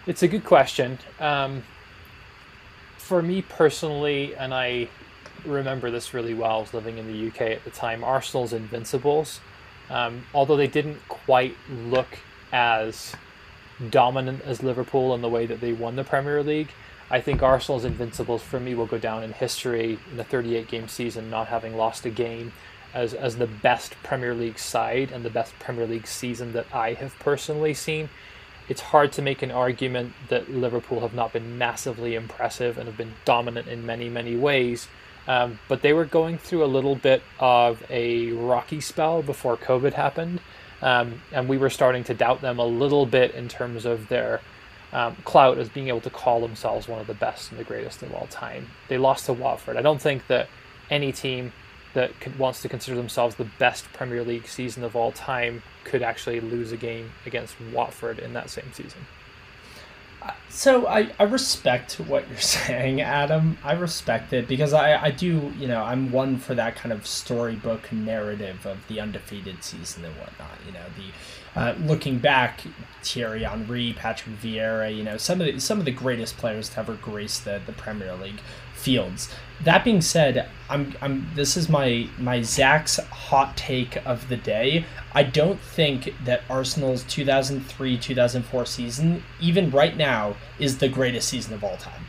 [0.05, 0.99] It's a good question.
[1.20, 1.63] Um,
[2.97, 4.89] for me personally, and I
[5.43, 9.39] remember this really well, I was living in the UK at the time, Arsenal's Invincibles
[9.89, 12.07] um, although they didn't quite look
[12.51, 13.13] as
[13.89, 16.69] dominant as Liverpool in the way that they won the Premier League,
[17.09, 20.88] I think Arsenal's invincibles for me will go down in history in the 38 game
[20.88, 22.51] season, not having lost a game,
[22.93, 26.93] as, as the best Premier League side and the best Premier League season that I
[26.93, 28.09] have personally seen.
[28.67, 32.97] It's hard to make an argument that Liverpool have not been massively impressive and have
[32.97, 34.89] been dominant in many, many ways
[35.28, 39.93] um, but they were going through a little bit of a rocky spell before COVID
[39.93, 40.41] happened.
[40.82, 44.41] Um, and we were starting to doubt them a little bit in terms of their
[44.93, 48.03] um, clout as being able to call themselves one of the best and the greatest
[48.03, 48.69] of all time.
[48.88, 49.75] They lost to Watford.
[49.75, 50.49] I don't think that
[50.89, 51.51] any team
[51.93, 56.39] that wants to consider themselves the best Premier League season of all time could actually
[56.39, 59.07] lose a game against Watford in that same season.
[60.49, 63.57] So I, I respect what you're saying, Adam.
[63.63, 67.05] I respect it because I, I do, you know, I'm one for that kind of
[67.05, 70.57] storybook narrative of the undefeated season and whatnot.
[70.65, 72.61] You know, the uh, looking back,
[73.03, 76.80] Thierry Henry, Patrick Vieira, you know, some of the some of the greatest players to
[76.80, 78.41] ever grace the, the Premier League
[78.78, 79.34] fields.
[79.63, 84.86] That being said, I'm, I'm this is my my Zach's hot take of the day.
[85.13, 91.63] I don't think that Arsenal's 2003-2004 season, even right now, is the greatest season of
[91.63, 92.05] all time.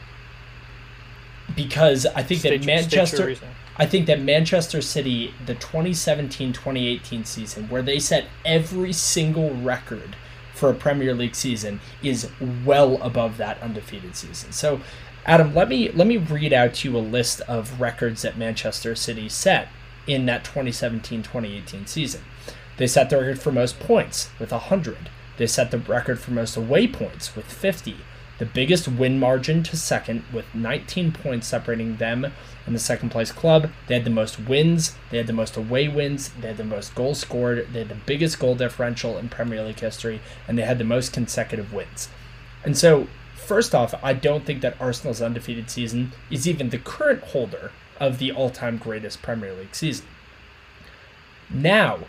[1.57, 3.35] Because I think that Manchester
[3.79, 10.17] I think that Manchester City, the 2017-2018 season, where they set every single record
[10.53, 12.29] for a Premier League season, is
[12.65, 14.51] well above that undefeated season.
[14.51, 14.81] So
[15.27, 18.95] Adam, let me let me read out to you a list of records that Manchester
[18.95, 19.69] City set
[20.07, 22.23] in that 2017-2018 season.
[22.79, 25.11] They set the record for most points with 100.
[25.37, 27.97] They set the record for most away points with 50.
[28.39, 32.33] The biggest win margin to second with 19 points separating them
[32.67, 33.71] and the second place club.
[33.89, 36.95] They had the most wins, they had the most away wins, they had the most
[36.95, 40.79] goals scored, they had the biggest goal differential in Premier League history, and they had
[40.79, 42.09] the most consecutive wins.
[42.65, 43.09] And so
[43.49, 48.19] first off, I don't think that Arsenal's undefeated season is even the current holder of
[48.19, 50.07] the all time greatest Premier League season.
[51.51, 52.01] Now,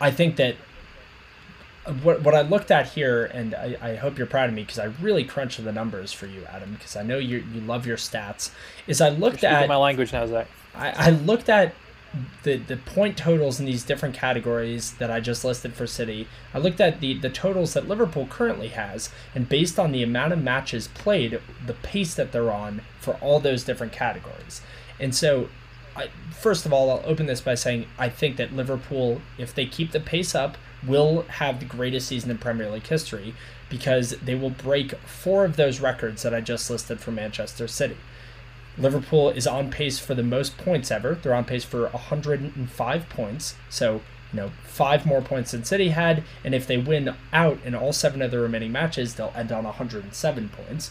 [0.00, 0.56] I think that
[2.02, 4.78] what, what I looked at here, and I, I hope you're proud of me because
[4.78, 7.98] I really crunched the numbers for you, Adam, because I know you you love your
[7.98, 8.50] stats.
[8.86, 10.48] Is I looked at my language now, Zach.
[10.74, 11.74] I, I looked at
[12.42, 16.58] the the point totals in these different categories that I just listed for City, I
[16.58, 20.42] looked at the the totals that Liverpool currently has, and based on the amount of
[20.42, 24.60] matches played, the pace that they're on for all those different categories.
[24.98, 25.48] And so,
[25.94, 29.66] I, first of all, I'll open this by saying I think that Liverpool, if they
[29.66, 30.56] keep the pace up,
[30.86, 33.34] will have the greatest season in Premier League history
[33.68, 37.96] because they will break four of those records that I just listed for Manchester City.
[38.78, 41.14] Liverpool is on pace for the most points ever.
[41.14, 43.54] They're on pace for 105 points.
[43.70, 44.02] So,
[44.32, 46.24] you know, five more points than City had.
[46.44, 49.64] And if they win out in all seven of the remaining matches, they'll end on
[49.64, 50.90] 107 points.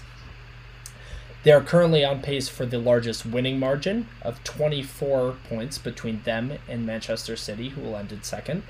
[1.44, 6.58] They are currently on pace for the largest winning margin of 24 points between them
[6.68, 8.64] and Manchester City, who will end in second.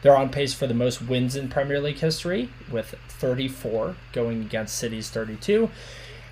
[0.00, 4.78] They're on pace for the most wins in Premier League history, with 34 going against
[4.78, 5.68] City's 32.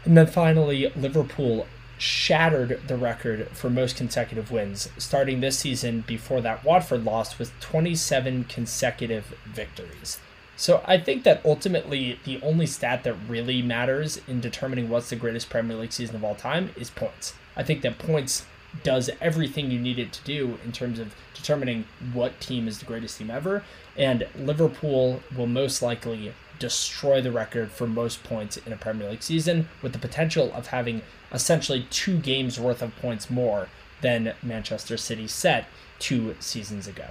[0.06, 1.66] And then finally, Liverpool
[2.04, 7.58] shattered the record for most consecutive wins, starting this season before that Watford loss with
[7.60, 10.20] 27 consecutive victories.
[10.56, 15.16] So I think that ultimately the only stat that really matters in determining what's the
[15.16, 17.34] greatest Premier League season of all time is points.
[17.56, 18.44] I think that points
[18.82, 22.84] does everything you need it to do in terms of determining what team is the
[22.84, 23.64] greatest team ever.
[23.96, 29.22] And Liverpool will most likely destroy the record for most points in a Premier League
[29.22, 31.02] season, with the potential of having
[31.34, 33.68] essentially two games worth of points more
[34.00, 35.66] than Manchester City set
[35.98, 37.08] two seasons ago.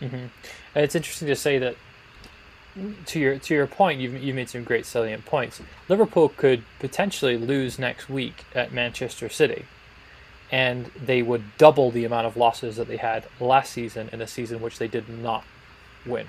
[0.00, 0.26] Mm-hmm.
[0.74, 1.76] It's interesting to say that
[3.06, 5.60] to your to your point, you've you made some great salient points.
[5.88, 9.64] Liverpool could potentially lose next week at Manchester City,
[10.50, 14.26] and they would double the amount of losses that they had last season in a
[14.26, 15.44] season which they did not
[16.04, 16.26] win.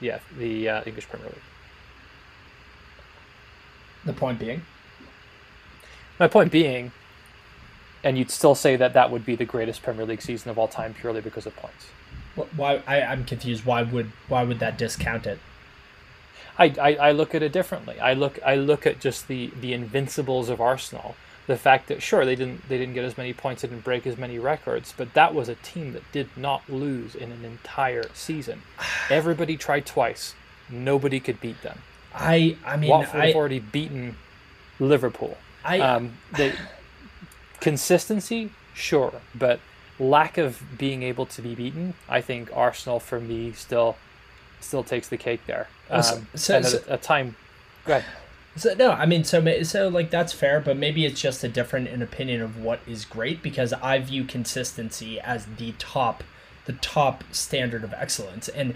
[0.00, 1.42] Yeah, the uh, English Premier League.
[4.06, 4.62] The point being,
[6.18, 6.92] my point being,
[8.02, 10.68] and you'd still say that that would be the greatest Premier League season of all
[10.68, 11.86] time purely because of points.
[12.56, 13.64] Why I, I'm confused.
[13.64, 15.38] Why would why would that discount it?
[16.58, 17.98] I, I, I look at it differently.
[18.00, 21.14] I look I look at just the, the invincibles of Arsenal.
[21.46, 24.06] The fact that sure they didn't they didn't get as many points, they didn't break
[24.06, 28.04] as many records, but that was a team that did not lose in an entire
[28.12, 28.62] season.
[29.10, 30.34] Everybody tried twice.
[30.68, 31.78] Nobody could beat them.
[32.14, 34.16] I I mean Watford I, have already beaten
[34.78, 35.38] Liverpool.
[35.68, 36.54] I Um, the
[37.60, 39.60] consistency, sure, but
[39.98, 43.96] lack of being able to be beaten, I think Arsenal for me still
[44.60, 45.68] still takes the cake there.
[45.90, 46.02] Um,
[46.34, 47.36] so- so- a, a time,
[47.84, 48.04] go ahead.
[48.56, 51.86] So no, I mean, so so like that's fair, but maybe it's just a different
[51.88, 56.24] in opinion of what is great because I view consistency as the top,
[56.64, 58.74] the top standard of excellence, and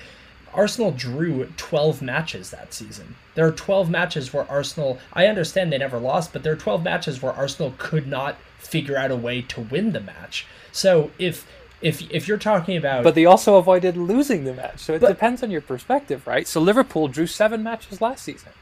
[0.54, 3.16] Arsenal drew twelve matches that season.
[3.34, 4.98] There are twelve matches where Arsenal.
[5.12, 8.96] I understand they never lost, but there are twelve matches where Arsenal could not figure
[8.96, 10.46] out a way to win the match.
[10.70, 11.46] So if
[11.80, 15.08] if if you're talking about But they also avoided losing the match, so it But-
[15.08, 16.46] depends on your perspective, right?
[16.46, 18.52] So Liverpool drew seven matches last season,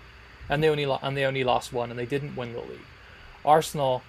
[0.49, 2.87] and they only lo- and they only lost one, and they didn't win the league.
[3.45, 4.03] Arsenal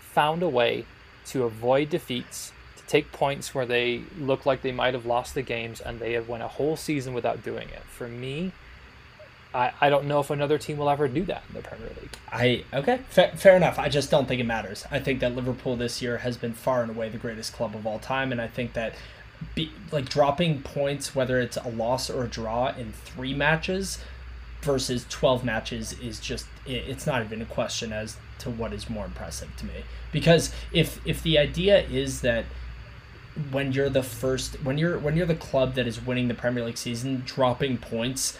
[0.00, 0.86] found a way
[1.26, 2.52] to avoid defeats,
[2.88, 6.28] take points where they look like they might have lost the games, and they have
[6.28, 7.82] went a whole season without doing it.
[7.84, 8.52] For me,
[9.54, 12.16] I, I don't know if another team will ever do that in the Premier League.
[12.32, 13.78] I okay, fa- fair enough.
[13.78, 14.84] I just don't think it matters.
[14.90, 17.86] I think that Liverpool this year has been far and away the greatest club of
[17.86, 18.94] all time, and I think that
[19.54, 23.98] be, like dropping points, whether it's a loss or a draw in three matches
[24.62, 28.90] versus twelve matches, is just it, it's not even a question as to what is
[28.90, 29.84] more impressive to me.
[30.12, 32.44] Because if if the idea is that
[33.50, 36.64] when you're the first when you're when you're the club that is winning the Premier
[36.64, 38.38] League season, dropping points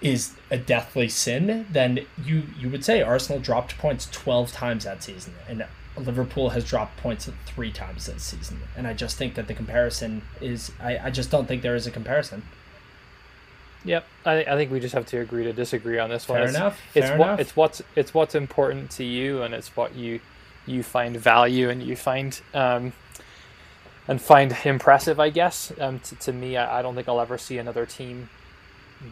[0.00, 5.02] is a deathly sin, then you you would say Arsenal dropped points 12 times that
[5.02, 5.64] season and
[5.96, 8.60] Liverpool has dropped points three times this season.
[8.76, 11.86] And I just think that the comparison is I, I just don't think there is
[11.86, 12.42] a comparison.
[13.84, 16.38] Yep, I, I think we just have to agree to disagree on this one.
[16.38, 17.40] Fair It's- enough, It's fair what enough.
[17.40, 20.20] it's what's it's what's important to you, and it's what you
[20.66, 22.92] you find value and you find um,
[24.08, 25.18] and find impressive.
[25.18, 28.28] I guess um, to, to me, I, I don't think I'll ever see another team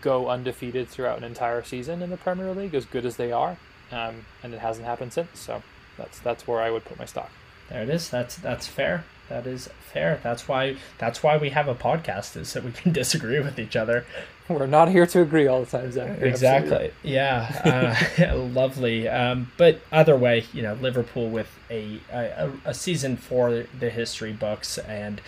[0.00, 3.56] go undefeated throughout an entire season in the Premier League, as good as they are,
[3.92, 5.38] um, and it hasn't happened since.
[5.38, 5.62] So
[5.96, 7.30] that's that's where I would put my stock.
[7.68, 8.08] There it is.
[8.08, 9.04] That's that's fair.
[9.28, 10.20] That is fair.
[10.22, 13.76] That's why that's why we have a podcast is so we can disagree with each
[13.76, 14.04] other.
[14.48, 16.18] We're not here to agree all the time, Zach.
[16.18, 16.92] You're Exactly.
[17.02, 17.96] Yeah.
[18.20, 19.08] Uh, lovely.
[19.08, 24.32] Um, but either way, you know, Liverpool with a, a a season for the history
[24.32, 25.20] books and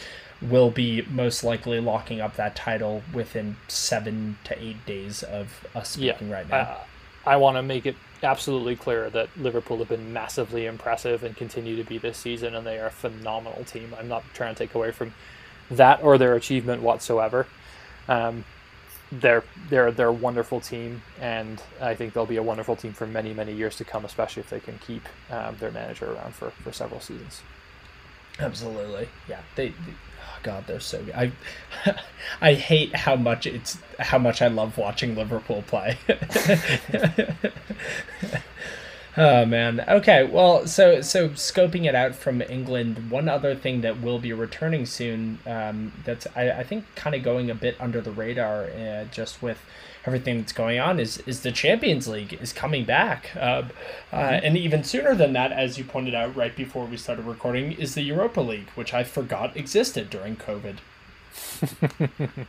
[0.43, 5.97] will be most likely locking up that title within seven to eight days of us
[5.97, 6.57] Yeah, speaking right now.
[6.57, 6.79] Uh,
[7.25, 11.77] I want to make it absolutely clear that Liverpool have been massively impressive and continue
[11.77, 13.95] to be this season, and they are a phenomenal team.
[13.99, 15.15] I'm not trying to take away from
[15.71, 17.47] that or their achievement whatsoever.
[18.09, 18.45] Um,
[19.13, 23.07] they're they're they're a wonderful team, and I think they'll be a wonderful team for
[23.07, 26.51] many many years to come, especially if they can keep um, their manager around for,
[26.51, 27.43] for several seasons.
[28.39, 29.09] Absolutely.
[29.29, 29.41] Yeah.
[29.55, 29.93] They, they
[30.23, 31.15] oh god, they're so good.
[31.15, 31.33] I
[32.41, 35.99] I hate how much it's how much I love watching Liverpool play.
[39.19, 39.83] Oh man.
[39.89, 40.25] Okay.
[40.25, 44.85] Well, so so scoping it out from England, one other thing that will be returning
[44.85, 49.05] soon, um, that's I, I think kind of going a bit under the radar, uh,
[49.05, 49.59] just with
[50.05, 53.63] everything that's going on, is is the Champions League is coming back, uh, uh,
[54.13, 54.45] mm-hmm.
[54.45, 57.95] and even sooner than that, as you pointed out right before we started recording, is
[57.95, 60.77] the Europa League, which I forgot existed during COVID.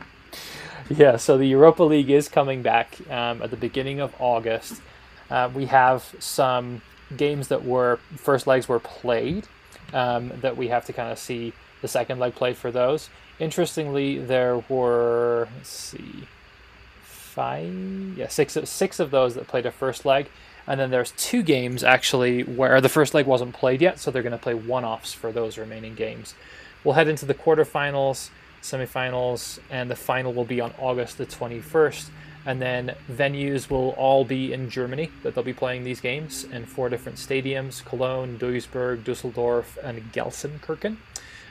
[0.90, 1.16] yeah.
[1.16, 4.82] So the Europa League is coming back um, at the beginning of August.
[5.30, 6.80] Uh, we have some
[7.16, 9.46] games that were first legs were played
[9.92, 13.08] um, that we have to kind of see the second leg played for those.
[13.38, 16.26] Interestingly, there were let's see,
[17.02, 20.28] five, yeah, six, six of those that played a first leg,
[20.66, 24.22] and then there's two games actually where the first leg wasn't played yet, so they're
[24.22, 26.34] going to play one-offs for those remaining games.
[26.82, 28.30] We'll head into the quarterfinals,
[28.62, 32.08] semifinals, and the final will be on August the 21st
[32.48, 36.64] and then venues will all be in Germany that they'll be playing these games in
[36.64, 40.96] four different stadiums Cologne, Duisburg, Dusseldorf, and Gelsenkirchen.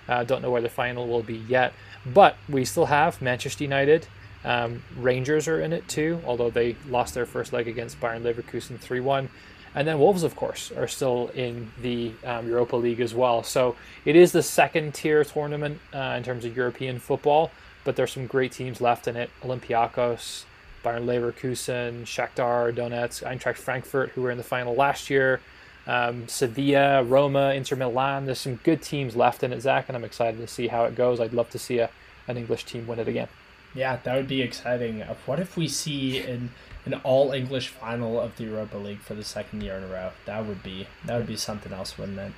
[0.09, 1.73] Uh, don't know where the final will be yet,
[2.03, 4.07] but we still have Manchester United.
[4.43, 8.79] Um, Rangers are in it too, although they lost their first leg against Bayer Leverkusen
[8.79, 9.29] 3 1.
[9.75, 13.43] And then Wolves, of course, are still in the um, Europa League as well.
[13.43, 17.51] So it is the second tier tournament uh, in terms of European football,
[17.83, 19.29] but there's some great teams left in it.
[19.43, 20.45] Olympiacos,
[20.83, 25.39] Bayer Leverkusen, Shakhtar Donetsk, Eintracht Frankfurt, who were in the final last year,
[25.85, 28.25] um, Sevilla, Roma, Inter Milan.
[28.25, 30.95] There's some good teams left in it, Zach, and I'm excited to see how it
[30.95, 31.19] goes.
[31.19, 31.89] I'd love to see a,
[32.27, 33.27] an English team win it again.
[33.73, 35.01] Yeah, that would be exciting.
[35.01, 36.51] Uh, what if we see an
[36.85, 40.11] an all English final of the Europa League for the second year in a row?
[40.25, 42.31] That would be that would be something else, wouldn't it?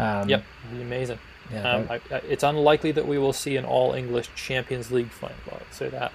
[0.00, 1.18] Um, yep, be amazing.
[1.52, 5.10] Yeah, um, I, I, it's unlikely that we will see an all English Champions League
[5.10, 5.36] final.
[5.52, 6.12] I'd say that.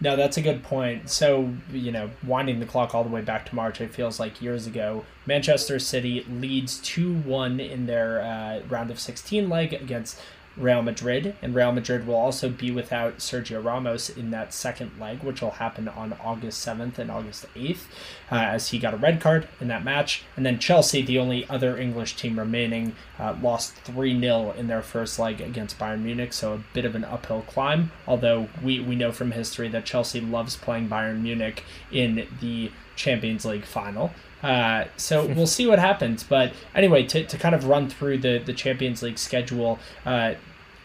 [0.00, 1.08] No, that's a good point.
[1.08, 4.42] So, you know, winding the clock all the way back to March, it feels like
[4.42, 5.04] years ago.
[5.24, 10.20] Manchester City leads 2 1 in their uh, round of 16 leg against
[10.56, 15.22] Real Madrid, and Real Madrid will also be without Sergio Ramos in that second leg,
[15.22, 17.86] which will happen on August 7th and August 8th,
[18.30, 20.22] uh, as he got a red card in that match.
[20.36, 24.82] And then Chelsea, the only other English team remaining, uh, lost 3 0 in their
[24.82, 27.90] first leg against Bayern Munich, so a bit of an uphill climb.
[28.06, 33.44] Although we, we know from history that Chelsea loves playing Bayern Munich in the Champions
[33.44, 34.12] League final.
[34.44, 36.22] Uh, so we'll see what happens.
[36.22, 40.34] But anyway, to, to kind of run through the, the Champions League schedule, uh,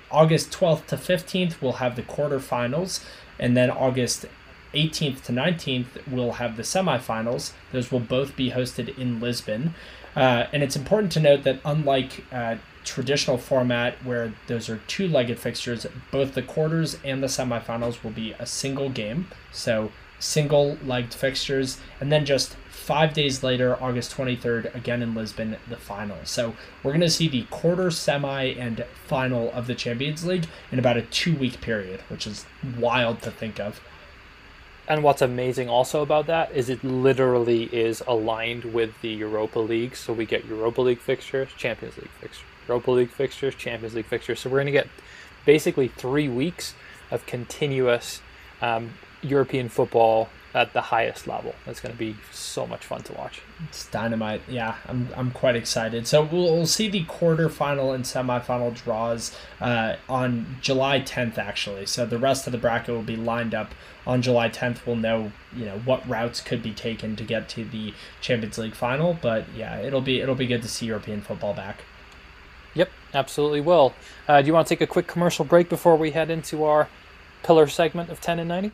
[0.10, 3.04] August 12th to 15th, we'll have the quarterfinals.
[3.38, 4.26] And then August
[4.74, 7.52] 18th to 19th, we'll have the semifinals.
[7.72, 9.76] Those will both be hosted in Lisbon.
[10.16, 15.08] Uh, and it's important to note that unlike uh, traditional format where those are two
[15.08, 19.28] legged fixtures, both the quarters and the semifinals will be a single game.
[19.52, 21.80] So single legged fixtures.
[22.00, 22.56] And then just
[22.90, 26.18] five days later, August 23rd, again in Lisbon, the final.
[26.24, 30.80] So we're going to see the quarter, semi, and final of the Champions League in
[30.80, 32.48] about a two week period, which is
[32.80, 33.80] wild to think of.
[34.88, 39.96] And what's amazing also about that is it literally is aligned with the Europa League.
[39.96, 44.40] So we get Europa League fixtures, Champions League fixtures, Europa League fixtures, Champions League fixtures.
[44.40, 44.88] So we're going to get
[45.46, 46.74] basically three weeks
[47.12, 48.24] of continuous
[48.64, 51.54] um, European football at the highest level.
[51.68, 53.42] It's going to be so much fun to watch.
[53.68, 54.42] It's dynamite.
[54.48, 56.08] Yeah, I'm, I'm quite excited.
[56.08, 61.86] So we'll, we'll see the quarterfinal and semifinal draws uh, on July 10th, actually.
[61.86, 63.74] So the rest of the bracket will be lined up
[64.08, 64.86] on July 10th.
[64.88, 68.76] We'll know, you know, what routes could be taken to get to the Champions League
[68.76, 69.18] final.
[69.22, 71.84] But yeah, it'll be it'll be good to see European football back.
[72.74, 73.94] Yep, absolutely will.
[74.28, 76.88] Uh, do you want to take a quick commercial break before we head into our
[77.44, 78.72] pillar segment of 10 and 90?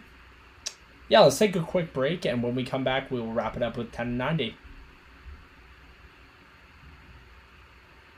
[1.10, 3.64] Yeah, let's take a quick break, and when we come back, we will wrap it
[3.64, 4.56] up with 1090.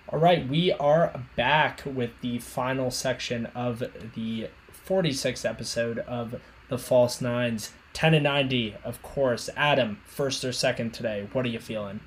[0.09, 3.83] All right, we are back with the final section of
[4.15, 4.49] the
[4.87, 7.71] 46th episode of the False Nines.
[7.91, 9.49] 10 and 90, of course.
[9.57, 11.27] Adam, first or second today?
[11.33, 11.99] What are you feeling?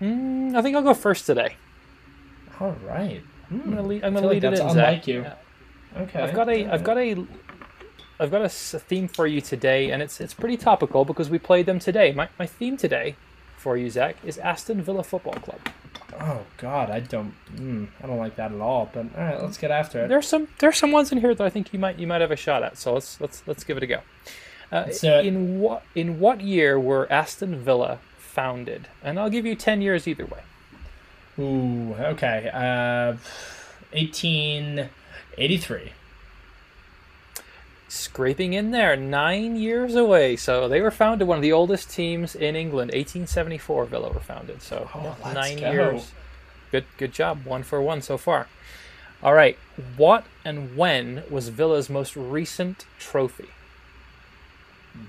[0.00, 1.56] Mm, I think I'll go first today.
[2.58, 3.22] All right.
[3.52, 4.04] Mm, I'm gonna lead.
[4.04, 4.66] I'm gonna lead like it in.
[4.66, 5.06] Unlike Zach.
[5.06, 5.26] you.
[5.96, 6.20] Okay.
[6.20, 7.26] I've got a I've got a
[8.18, 11.66] I've got a theme for you today, and it's it's pretty topical because we played
[11.66, 12.12] them today.
[12.12, 13.16] My, my theme today
[13.56, 15.60] for you, Zach, is Aston Villa Football Club.
[16.18, 18.88] Oh God, I don't, mm, I don't like that at all.
[18.90, 20.08] But all right, let's get after it.
[20.08, 22.30] There's some there's some ones in here that I think you might you might have
[22.30, 22.78] a shot at.
[22.78, 24.00] So let's let's let's give it a go.
[24.72, 28.88] Uh, in what in what year were Aston Villa founded?
[29.02, 30.40] And I'll give you ten years either way.
[31.38, 32.50] Ooh, okay.
[32.52, 33.16] Uh,
[33.92, 34.88] eighteen
[35.36, 35.92] eighty three.
[37.88, 40.36] Scraping in there, nine years away.
[40.36, 43.84] So they were founded, one of the oldest teams in England, 1874.
[43.86, 44.62] Villa were founded.
[44.62, 45.70] So Oh, yeah, nine go.
[45.72, 46.12] years.
[46.72, 47.44] Good, good job.
[47.44, 48.48] One for one so far.
[49.22, 49.56] All right.
[49.96, 53.48] What and when was Villa's most recent trophy?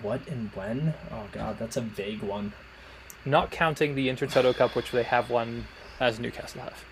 [0.01, 0.93] What and when?
[1.11, 2.53] Oh god, that's a vague one.
[3.25, 5.65] Not counting the Intertoto Cup, which they have won
[5.99, 6.83] as Newcastle have.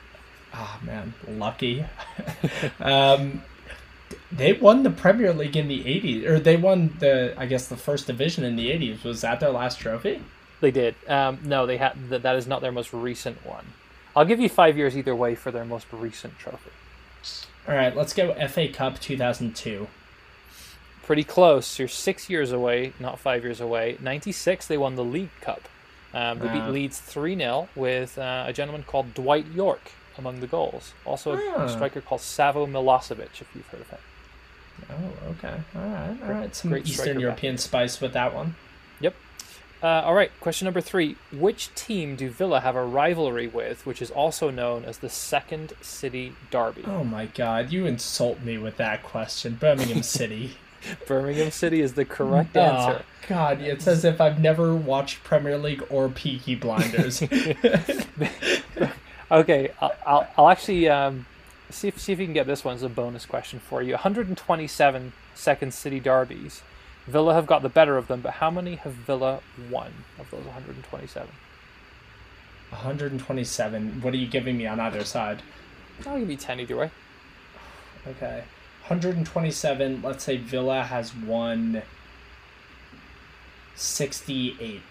[0.53, 1.85] Ah man, lucky.
[2.79, 3.43] um,
[4.31, 7.77] they won the Premier League in the '80s, or they won the, I guess, the
[7.77, 9.03] first division in the '80s.
[9.03, 10.21] Was that their last trophy?
[10.61, 10.95] They did.
[11.07, 12.09] Um, no, they had.
[12.09, 13.65] That, that is not their most recent one.
[14.15, 16.71] I'll give you five years either way for their most recent trophy.
[17.67, 19.87] All right, let's go FA Cup 2002.
[21.03, 21.77] Pretty close.
[21.77, 23.97] You're six years away, not five years away.
[24.01, 25.61] 96, they won the League Cup.
[26.13, 30.47] Um, they beat Leeds 3 0 with uh, a gentleman called Dwight Yorke among the
[30.47, 30.93] goals.
[31.03, 31.65] Also, a, Ah.
[31.65, 33.99] a striker called Savo Milosevic, if you've heard of him.
[34.89, 35.55] Oh, okay.
[35.75, 36.55] All right, all right.
[36.55, 38.55] Some great Eastern back European spice with that one.
[38.99, 39.15] Yep.
[39.83, 41.15] Uh, all right, question number three.
[41.31, 45.73] Which team do Villa have a rivalry with, which is also known as the Second
[45.81, 46.83] City Derby?
[46.85, 49.55] Oh my God, you insult me with that question.
[49.55, 50.57] Birmingham City.
[51.07, 53.05] Birmingham City is the correct Oh answer.
[53.27, 57.23] God, it's as if I've never watched Premier League or Peaky Blinders.
[59.31, 61.25] Okay, I'll, I'll, I'll actually um,
[61.69, 63.91] see if see if you can get this one as a bonus question for you.
[63.91, 66.61] 127 second city derbies.
[67.07, 70.45] Villa have got the better of them, but how many have Villa won of those
[70.45, 71.29] 127?
[72.69, 74.01] 127.
[74.01, 75.43] What are you giving me on either side?
[76.05, 76.91] I'll give you 10 either way.
[78.07, 78.43] Okay.
[78.87, 80.01] 127.
[80.03, 81.83] Let's say Villa has won
[83.75, 84.81] 68.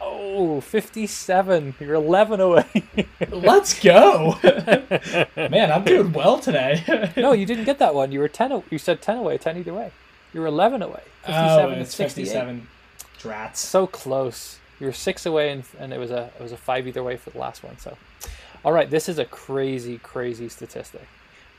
[0.00, 1.74] Oh, 57.
[1.80, 2.64] You're 11 away.
[3.30, 4.38] Let's go.
[5.36, 7.12] Man, I'm doing well today.
[7.16, 8.12] no, you didn't get that one.
[8.12, 8.52] You were 10.
[8.52, 9.92] a- You said 10 away, 10 either way.
[10.32, 11.02] You were 11 away.
[11.26, 12.66] 57 oh, it's 57.
[13.18, 13.56] Drats.
[13.56, 14.58] so close.
[14.78, 17.16] You were six away, and, and it was a it was a five either way
[17.18, 17.76] for the last one.
[17.78, 17.98] So,
[18.64, 21.06] all right, this is a crazy, crazy statistic.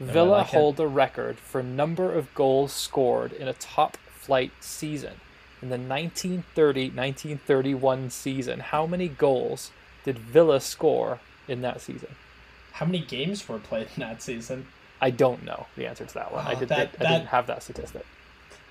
[0.01, 0.57] Oh, Villa like it.
[0.57, 5.13] hold the record for number of goals scored in a top flight season.
[5.62, 9.72] In the 1930-1931 season, how many goals
[10.03, 12.16] did Villa score in that season?
[12.74, 14.66] How many games were played in that season?
[14.99, 16.45] I don't know the answer to that one.
[16.47, 16.70] I Oh, did.
[16.70, 18.05] that- I that- didn't have that statistic.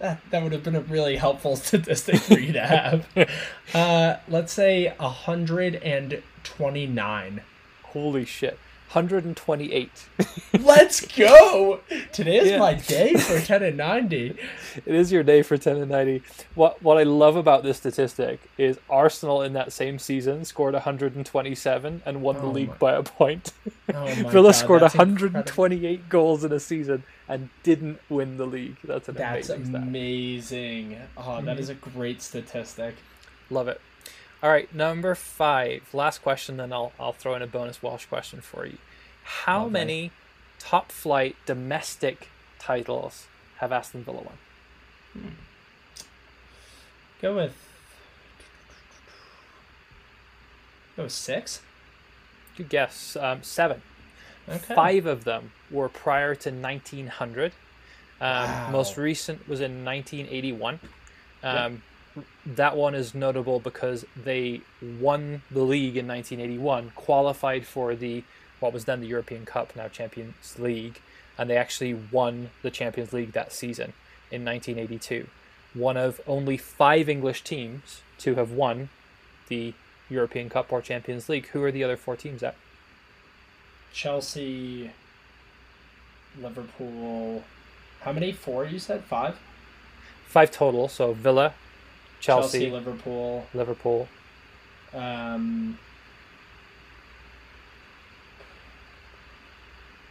[0.01, 3.07] That, that would have been a really helpful statistic for you to have.
[3.75, 7.41] Uh, let's say 129.
[7.85, 8.59] Holy shit!
[8.93, 9.91] 128.
[10.61, 11.79] Let's go!
[12.11, 12.59] Today is Yeah.
[12.59, 14.37] my day for 10 and 90.
[14.85, 16.23] It is your day for 10 and 90.
[16.57, 22.03] What what I love about this statistic is Arsenal in that same season scored 127
[22.05, 23.53] and won the Oh league my- by a point.
[23.95, 28.77] Oh Villa God, scored that's 128 goals in a season and didn't win the league.
[28.83, 30.99] That's an That's amazing amazing.
[31.17, 31.89] Oh, that is mm-hmm.
[31.89, 32.97] a great statistic.
[33.51, 33.81] Love it.
[34.43, 35.83] All right, number five.
[35.93, 38.79] Last question, then I'll I'll throw in a bonus Welsh question for you.
[39.23, 39.73] How Lovely.
[39.73, 40.11] many
[40.59, 42.29] top flight domestic
[42.59, 43.27] titles
[43.59, 45.37] have Aston Villa won?
[47.21, 47.55] Go with.
[50.97, 51.61] Go with six?
[52.57, 53.17] Good guess.
[53.17, 53.83] Um, seven.
[54.49, 54.75] Okay.
[54.75, 57.53] Five of them were prior to 1900.
[57.53, 57.53] Um,
[58.21, 58.71] Wow.
[58.71, 60.81] Most recent was in 1981.
[61.43, 61.83] Um,
[62.45, 68.25] That one is notable because they won the league in 1981, qualified for the
[68.59, 71.01] what was then the European Cup, now Champions League,
[71.39, 73.95] and they actually won the Champions League that season
[74.31, 75.29] in 1982.
[75.73, 78.91] One of only five English teams to have won
[79.49, 79.73] the
[80.11, 81.47] European Cup or Champions League.
[81.49, 82.55] Who are the other four teams at?
[83.93, 84.91] Chelsea,
[86.41, 87.45] Liverpool.
[88.01, 88.33] How many?
[88.33, 89.05] Four, you said?
[89.05, 89.39] Five?
[90.27, 90.89] Five total.
[90.89, 91.55] So Villa,
[92.21, 93.47] Chelsea, Liverpool.
[93.55, 94.09] Liverpool.
[94.95, 95.79] Um,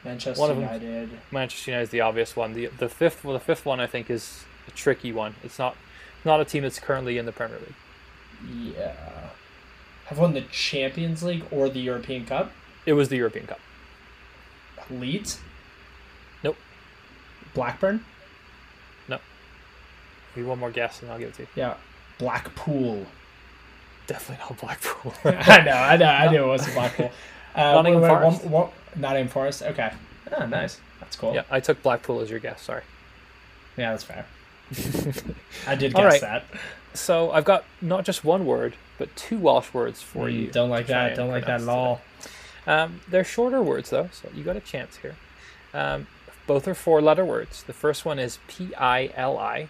[0.04, 1.20] Manchester One of them- United.
[1.32, 2.54] Manchester United is the obvious one.
[2.54, 5.36] The the fifth well, the fifth one I think is a tricky one.
[5.44, 5.76] It's not
[6.26, 8.76] not a team that's currently in the Premier League.
[8.78, 8.94] Yeah.
[10.06, 12.52] Have won the Champions League or the European Cup?
[12.86, 13.60] It was the European Cup.
[14.90, 15.40] Leeds?
[16.44, 16.58] Nope.
[17.54, 18.04] Blackburn?
[20.36, 21.48] Give me one more guess and I'll give it to you.
[21.56, 21.74] Yeah.
[22.20, 23.06] Blackpool.
[24.08, 25.14] Definitely not Blackpool.
[25.26, 27.12] I know, I know, I knew it wasn't Blackpool.
[27.56, 28.44] Uh, Nottingham wait, wait, Forest.
[28.44, 29.64] One, one, Nottingham Forest.
[29.64, 29.92] Okay.
[30.38, 30.80] Oh, nice.
[31.00, 31.34] That's cool.
[31.34, 32.62] yeah, I took Blackpool as your guess.
[32.62, 32.84] Sorry.
[33.76, 34.26] Yeah, that's fair.
[35.68, 36.22] I did guess right.
[36.22, 36.46] that.
[36.94, 40.48] So I've got not just one word, but two Welsh words for Mm, you.
[40.52, 41.16] Don't like that.
[41.16, 42.02] Don't like that at all.
[42.68, 45.16] Um, they're shorter words though, so you got a chance here.
[45.74, 46.06] Um,
[46.46, 47.64] Both are four letter words.
[47.64, 49.70] The first one is P I L I,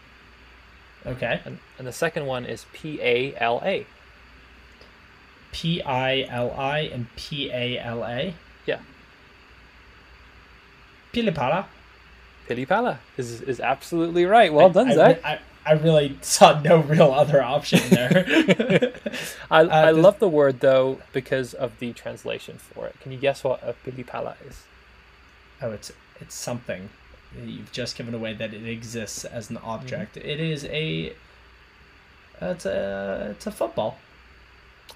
[1.06, 1.40] Okay.
[1.46, 3.86] and, and the second one is P A L A.
[5.52, 8.34] P I L I and P A L A.
[8.66, 8.80] Yeah.
[11.14, 11.66] Pilipala.
[12.48, 14.52] Pilipala is, is absolutely right.
[14.54, 15.22] Well done, I, Zach.
[15.26, 18.26] I, I really saw no real other option there.
[19.52, 23.00] I, uh, I this- love the word though because of the translation for it.
[23.02, 24.64] Can you guess what a pilipala is?
[25.62, 26.90] oh, it's it's something.
[27.38, 29.68] You've just given away that it exists as an Mm-hmm.
[29.70, 30.18] object.
[30.18, 31.14] It is a.
[32.42, 33.98] It's a it's a football.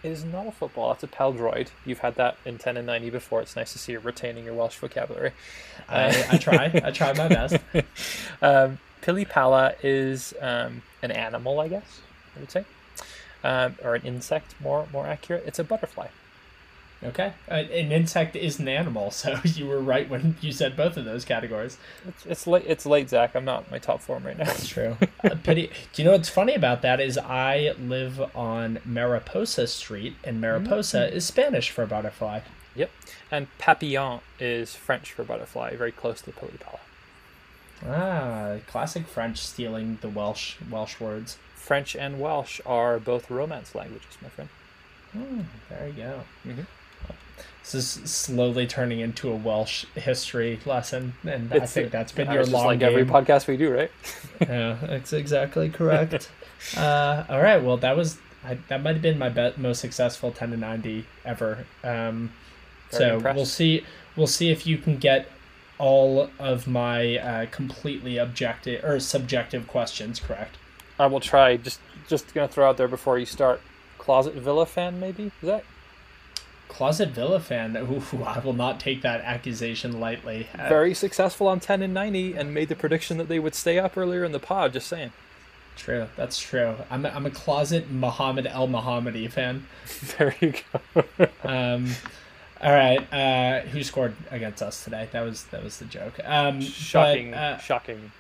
[0.02, 0.90] It is not a football.
[0.90, 1.68] That's a pêl-droed.
[1.86, 3.42] You've had that in ten and ninety before.
[3.42, 5.32] It's nice to see you retaining your Welsh vocabulary.
[5.88, 6.82] I, I try.
[6.84, 7.58] I try my best.
[8.42, 12.02] Um, pilipala is um, an animal, I guess
[12.36, 12.66] I would say,
[13.44, 14.56] um, or an insect.
[14.60, 15.44] More more accurate.
[15.46, 16.08] It's a butterfly.
[17.06, 17.34] Okay.
[17.50, 21.06] Uh, an insect is an animal, so you were right when you said both of
[21.06, 21.78] those categories.
[22.08, 22.64] It's it's late.
[22.66, 23.36] It's late, Zach.
[23.36, 24.46] I'm not in my top form right now.
[24.46, 24.98] That's true.
[25.24, 25.68] Uh, pity.
[25.94, 31.14] Do you know what's funny about that is I live on Mariposa Street, and Mariposa
[31.14, 32.42] is Spanish for butterfly.
[32.76, 32.90] Yep.
[33.32, 36.80] And papillon is French for butterfly, very close to pilipala.
[37.86, 41.38] Ah, classic French stealing the Welsh Welsh words.
[41.56, 44.50] French and Welsh are both Romance languages, my friend.
[45.12, 46.24] Hmm, there you go.
[46.46, 46.66] Mhm.
[47.64, 52.46] This is slowly turning into a Welsh history lesson, and I think that's been your
[52.46, 52.90] long like game.
[52.90, 53.92] every podcast we do, right?
[54.42, 56.30] yeah, that's exactly correct.
[56.78, 60.52] uh, all right, well, that was I, that might have been my most successful ten
[60.52, 61.66] to ninety ever.
[61.86, 62.34] Um,
[62.92, 63.36] so impressed.
[63.38, 63.86] we'll see.
[64.18, 65.30] We'll see if you can get
[65.80, 70.58] all of my uh, completely objective or subjective questions correct.
[71.00, 71.56] I will try.
[71.58, 71.80] Just
[72.10, 73.62] just gonna throw out there before you start.
[73.98, 75.32] Closet Villa fan, maybe?
[75.42, 75.64] Is that
[76.74, 77.76] Closet Villa fan.
[78.14, 80.48] Ooh, I will not take that accusation lightly.
[80.58, 83.80] Uh, very successful on 10 and 90 and made the prediction that they would stay
[83.80, 84.74] up earlier in the pod?
[84.74, 85.12] Just saying.
[85.76, 86.08] true.
[86.16, 86.76] That's true.
[86.90, 89.68] I'm a, I'm a closet Muhammad Elmohamady fan.
[90.18, 90.54] There you
[90.96, 91.04] go.
[91.44, 91.90] Um,
[92.62, 93.14] all right.
[93.14, 95.10] Uh, who scored against us today?
[95.12, 96.14] That was that was the joke.
[96.24, 98.12] Um, shocking, But, uh, shocking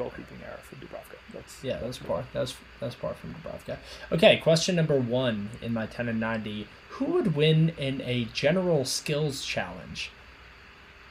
[0.00, 1.18] goalkeeping error for Dubravka.
[1.32, 2.24] That's yeah, that was poor.
[2.32, 3.76] That was that was poor from Dubravka.
[4.10, 8.84] Okay, question number one in my ten and ninety: Who would win in a general
[8.84, 10.10] skills challenge?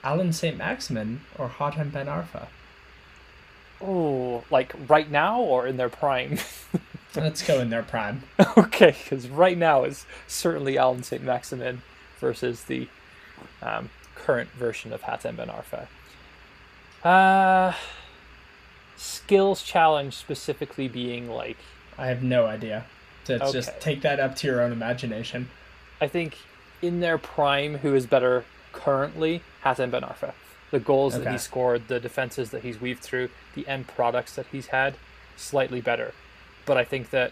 [0.03, 0.57] Allan St.
[0.57, 2.47] Maximin or Hatem Ben Arfa?
[3.81, 6.37] Oh, like right now or in their prime?
[7.15, 8.23] Let's go in their prime.
[8.57, 11.23] okay, because right now is certainly Allan St.
[11.23, 11.81] Maximin
[12.19, 12.87] versus the
[13.61, 15.87] um, current version of Hatem Ben Arfa.
[17.03, 17.73] Uh,
[18.99, 21.57] skills challenge specifically being like
[21.97, 22.85] I have no idea.
[23.23, 25.49] So it's just take that up to your own imagination.
[26.01, 26.37] I think
[26.81, 29.41] in their prime, who is better currently?
[29.63, 30.33] Hatem Ben Arfa.
[30.71, 34.45] The goals that he scored, the defenses that he's weaved through, the end products that
[34.51, 34.95] he's had,
[35.35, 36.13] slightly better.
[36.65, 37.31] But I think that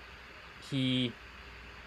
[0.70, 1.14] he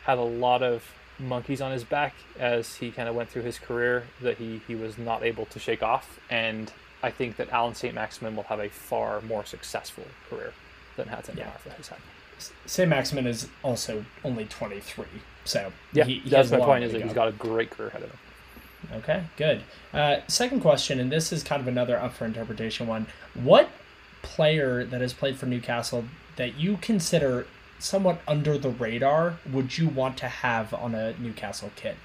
[0.05, 0.85] had a lot of
[1.19, 4.74] monkeys on his back as he kind of went through his career that he, he
[4.74, 6.19] was not able to shake off.
[6.31, 7.94] And I think that Allan St.
[7.94, 10.52] Maximin will have a far more successful career
[10.97, 11.51] than Hatem Yeah.
[11.77, 11.98] Has had.
[12.66, 12.89] St.
[12.89, 15.05] Maximin is also only 23,
[15.44, 17.14] so Yeah, he, he that's has my point is that he's go.
[17.27, 18.18] got a great career ahead of him.
[18.94, 19.62] Okay, good.
[19.93, 23.06] Uh, second question, and this is kind of another up for interpretation one.
[23.35, 23.68] What
[24.22, 26.05] player that has played for Newcastle
[26.36, 27.47] that you consider
[27.78, 31.97] somewhat under the radar would you want to have on a Newcastle kit?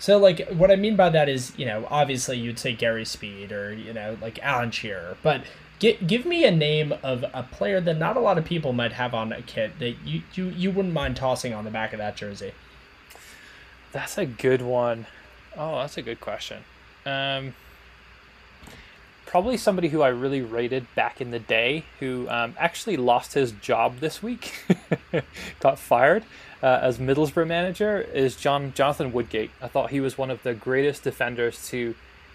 [0.00, 3.52] So, like, what I mean by that is, you know, obviously you'd say Gary Speed
[3.52, 5.42] or, you know, like Alan Shearer, but
[5.78, 8.92] gi- give me a name of a player that not a lot of people might
[8.92, 11.98] have on a kit that you, you, you wouldn't mind tossing on the back of
[11.98, 12.52] that jersey.
[13.92, 15.06] That's a good one.
[15.54, 16.64] Oh, that's a good question.
[17.04, 17.54] Um,
[19.26, 23.52] probably somebody who I really rated back in the day, who um, actually lost his
[23.52, 24.54] job this week,
[25.60, 26.24] got fired
[26.62, 29.50] uh, as Middlesbrough manager, is John Jonathan Woodgate.
[29.60, 31.94] I thought he was one of the greatest defenders to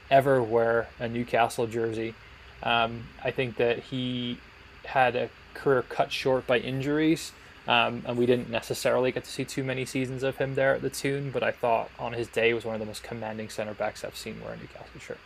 [0.10, 2.16] ever wear a Newcastle jersey.
[2.64, 4.40] Um, I think that he
[4.86, 7.32] had a career cut short by injuries.
[7.68, 10.84] Um, and we didn't necessarily get to see too many seasons of him there at
[10.84, 13.74] the Toon, but I thought on his day was one of the most commanding center
[13.74, 15.18] backs I've seen wear a Newcastle shirt.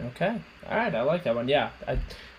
[0.00, 0.40] Okay.
[0.68, 0.94] All right.
[0.94, 1.48] I like that one.
[1.48, 1.70] Yeah.
[1.86, 1.98] I,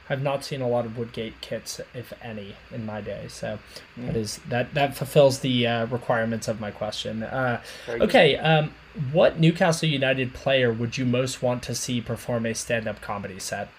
[0.09, 3.25] I've not seen a lot of Woodgate kits, if any, in my day.
[3.29, 3.59] So
[3.97, 7.23] that is that that fulfills the uh, requirements of my question.
[7.23, 8.37] Uh, okay.
[8.37, 8.73] Um,
[9.11, 13.69] what Newcastle United player would you most want to see perform a stand-up comedy set?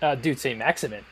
[0.00, 0.58] Uh, dude, St.
[0.58, 1.04] Maximin.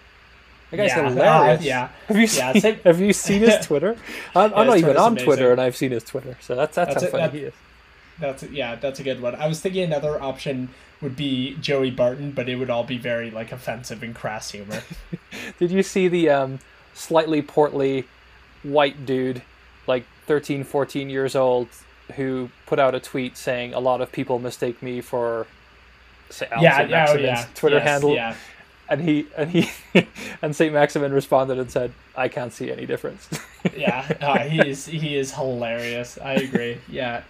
[0.71, 1.09] That guy's Yeah.
[1.11, 1.61] hilarious.
[1.61, 1.89] Uh, yeah.
[2.09, 3.97] Have you Yeah, seen, have you seen his Twitter?
[4.35, 5.27] I'm, I'm not his even on amazing.
[5.27, 7.39] Twitter, and I've seen his Twitter, so that's that's, That's how it, funny that- he
[7.45, 7.55] is.
[8.21, 9.35] That's yeah, that's a good one.
[9.35, 10.69] I was thinking another option
[11.05, 14.83] would be Joey Barton, but it would all be very like offensive and crass humor.
[15.61, 16.59] Did you see the um,
[16.95, 18.09] slightly portly
[18.65, 19.43] white dude,
[19.87, 21.69] like 13, 14 years old,
[22.17, 25.47] who put out a tweet saying a lot of people mistake me for
[26.31, 27.47] say, yeah, yeah, oh, yeah.
[27.55, 28.15] Twitter yes, handle.
[28.15, 28.35] Yeah.
[28.89, 29.71] And he and he
[30.43, 33.29] and Saint Maximin responded and said, "I can't see any difference."
[33.77, 36.19] yeah, uh, he is he is hilarious.
[36.19, 36.79] I agree.
[36.89, 37.23] Yeah,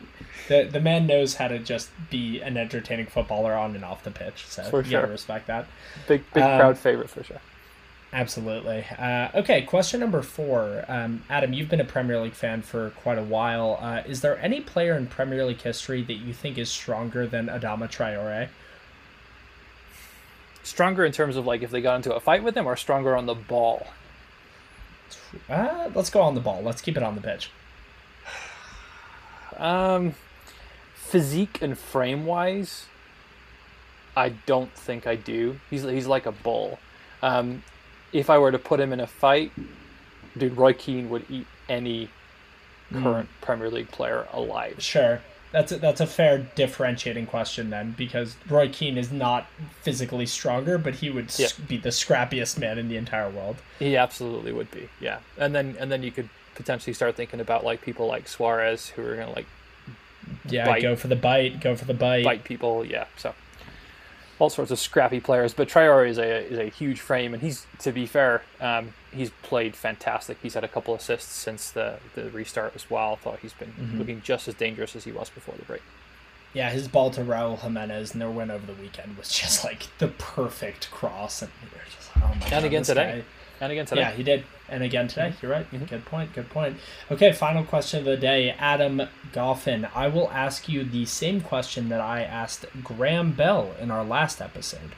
[0.48, 4.10] the the man knows how to just be an entertaining footballer on and off the
[4.10, 4.46] pitch.
[4.46, 5.12] So For you gotta sure.
[5.12, 5.66] respect that.
[6.08, 7.40] big big Um, crowd favorite for sure.
[8.12, 8.84] Absolutely.
[8.96, 10.84] Uh, okay, question number four.
[10.86, 13.76] Um, Adam, you've been a Premier League fan for quite a while.
[13.80, 17.46] Uh, is there any player in Premier League history that you think is stronger than
[17.48, 18.48] Adama Traore?
[20.64, 23.14] Stronger in terms of like if they got into a fight with him, or stronger
[23.14, 23.86] on the ball.
[25.48, 26.62] Uh, let's go on the ball.
[26.62, 27.50] Let's keep it on the pitch.
[29.56, 30.14] Um,
[30.94, 32.86] physique and frame wise,
[34.16, 35.60] I don't think I do.
[35.70, 36.78] He's he's like a bull.
[37.22, 37.62] Um,
[38.12, 39.52] if I were to put him in a fight,
[40.36, 42.08] dude, Roy Keane would eat any
[42.92, 44.76] current Premier League player alive.
[44.78, 45.20] Sure.
[45.54, 49.46] That's a, that's a fair differentiating question then, because Roy Keane is not
[49.82, 51.46] physically stronger, but he would Yeah.
[51.68, 53.56] be the scrappiest man in the entire world.
[53.78, 55.18] He absolutely would be, yeah.
[55.38, 59.06] And then and then you could potentially start thinking about like people like Suarez who
[59.06, 59.46] are gonna like
[60.48, 60.82] Yeah, Bite.
[60.82, 62.24] go for the bite, go for the bite.
[62.24, 63.04] bite people, yeah.
[63.16, 63.32] So
[64.40, 67.64] all sorts of scrappy players, but Traore is a is a huge frame, and he's
[67.78, 70.38] to be fair, um, he's played fantastic.
[70.42, 73.12] He's had a couple assists since the the restart as well.
[73.12, 73.98] I thought he's been Mm-hmm.
[73.98, 75.82] looking just as dangerous as he was before the break.
[76.52, 79.86] Yeah, his ball to Raul Jimenez and their win over the weekend was just like
[79.98, 82.52] the perfect cross, and you're just oh my god.
[82.52, 83.18] And again this today.
[83.20, 83.24] guy-
[83.64, 84.44] And again today, Yeah, he did.
[84.68, 85.28] And again today.
[85.30, 85.46] Mm-hmm.
[85.46, 85.88] You're right.
[85.90, 86.32] Good point.
[86.32, 86.76] Good point.
[87.10, 88.50] Okay, final question of the day.
[88.58, 93.90] Adam Goffin, I will ask you the same question that I asked Graham Bell in
[93.90, 94.92] our last episode.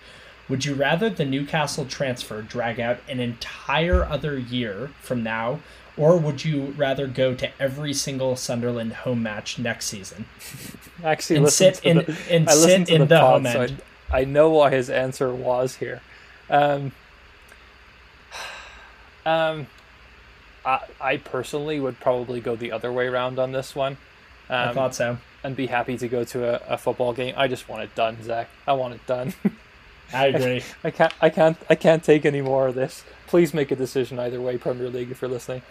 [0.48, 5.60] Would you rather the Newcastle transfer drag out an entire other year from now,
[5.97, 10.27] or would you rather go to every single Sunderland home match next season?
[11.02, 13.60] Actually And sit to in- the, and I sit in the, the pod, home so
[13.62, 13.82] end.
[14.10, 16.01] I, I know what his answer was here.
[16.48, 16.93] Um,
[19.27, 19.66] um,
[20.64, 23.97] I, I personally would probably go the other way around on this one.
[24.48, 25.18] Um, I thought so.
[25.43, 27.35] and be happy to go to a, a football game.
[27.36, 28.48] I just want it done, Zach.
[28.66, 29.35] I want it done.
[30.12, 30.62] I agree.
[30.85, 33.05] I can't I can't I can't take any more of this.
[33.27, 35.62] Please make a decision either way, Premier League, if you're listening.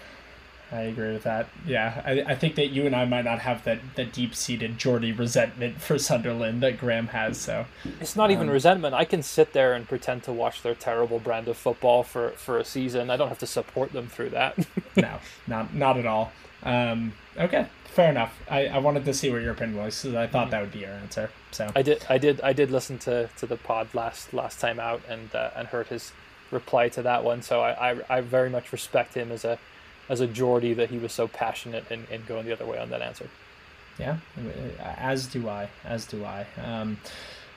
[0.71, 1.47] I agree with that.
[1.65, 4.79] Yeah, I, I think that you and I might not have that, that deep seated
[4.79, 7.37] Geordie resentment for Sunderland that Graham has.
[7.39, 7.65] So
[8.01, 8.95] It's not even Um, resentment.
[8.95, 12.57] I can sit there and pretend to watch their terrible brand of football for, for
[12.57, 13.11] a season.
[13.11, 14.57] I don't have to support them through that.
[14.95, 16.31] no, not not at all.
[16.63, 18.37] Um, okay, fair enough.
[18.49, 20.79] I, I wanted to see where your opinion was because I thought that would be
[20.79, 21.29] your answer.
[21.51, 24.79] So I did I did I did listen to, to the pod last last time
[24.79, 26.11] out and uh, and heard his
[26.51, 27.41] reply to that one.
[27.41, 29.57] So I, I, I very much respect him as a
[30.09, 32.89] as a Geordie that he was so passionate in, in going the other way on
[32.91, 33.27] that answer.
[33.97, 34.17] yeah,
[34.97, 35.69] as do I.
[35.83, 36.45] As do I.
[36.63, 36.97] Um,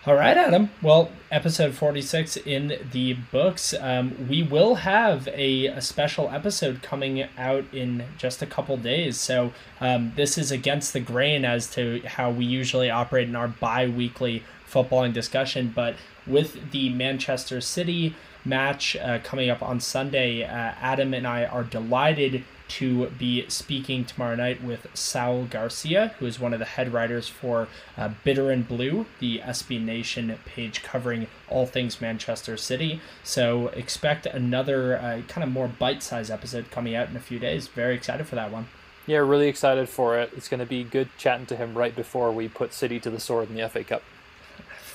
[0.06, 0.70] all right, Adam.
[0.80, 3.74] Well, episode 46 in the books.
[3.78, 9.18] Um, we will have a, a special episode coming out in just a couple days.
[9.18, 13.48] So, um, this is against the grain as to how we usually operate in our
[13.48, 15.72] bi weekly footballing discussion.
[15.74, 15.96] But
[16.26, 18.14] with the Manchester City
[18.44, 24.04] match uh, coming up on Sunday, uh, Adam and I are delighted to be speaking
[24.04, 28.50] tomorrow night with Saul Garcia, who is one of the head writers for uh, Bitter
[28.50, 33.00] and Blue, the SB Nation page covering all things Manchester City.
[33.24, 37.38] So expect another uh, kind of more bite sized episode coming out in a few
[37.38, 37.68] days.
[37.68, 38.68] Very excited for that one.
[39.06, 40.30] Yeah, really excited for it.
[40.36, 43.18] It's going to be good chatting to him right before we put City to the
[43.18, 44.02] sword in the FA Cup.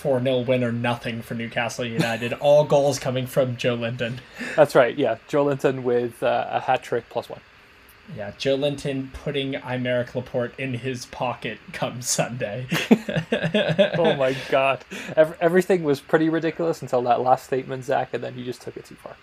[0.04, 2.34] 4 0 win or nothing for Newcastle United.
[2.34, 4.18] all goals coming from Joelinton.
[4.56, 4.96] That's right.
[4.98, 7.40] Yeah, Joelinton with uh, a hat trick plus one.
[8.18, 12.68] Yeah, Joelinton putting Aymeric Laporte in his pocket come Sunday.
[13.98, 14.84] Oh my god,
[15.16, 18.76] Ev- everything was pretty ridiculous until that last statement, Zach, and then you just took
[18.76, 19.16] it too far.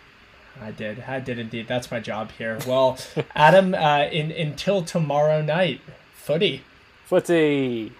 [0.61, 1.05] I did.
[1.07, 1.69] I did indeed.
[1.69, 2.59] That's my job here.
[2.66, 2.98] Well,
[3.35, 5.81] Adam, uh, in until tomorrow night,
[6.15, 6.62] footy.
[7.07, 7.93] Footy.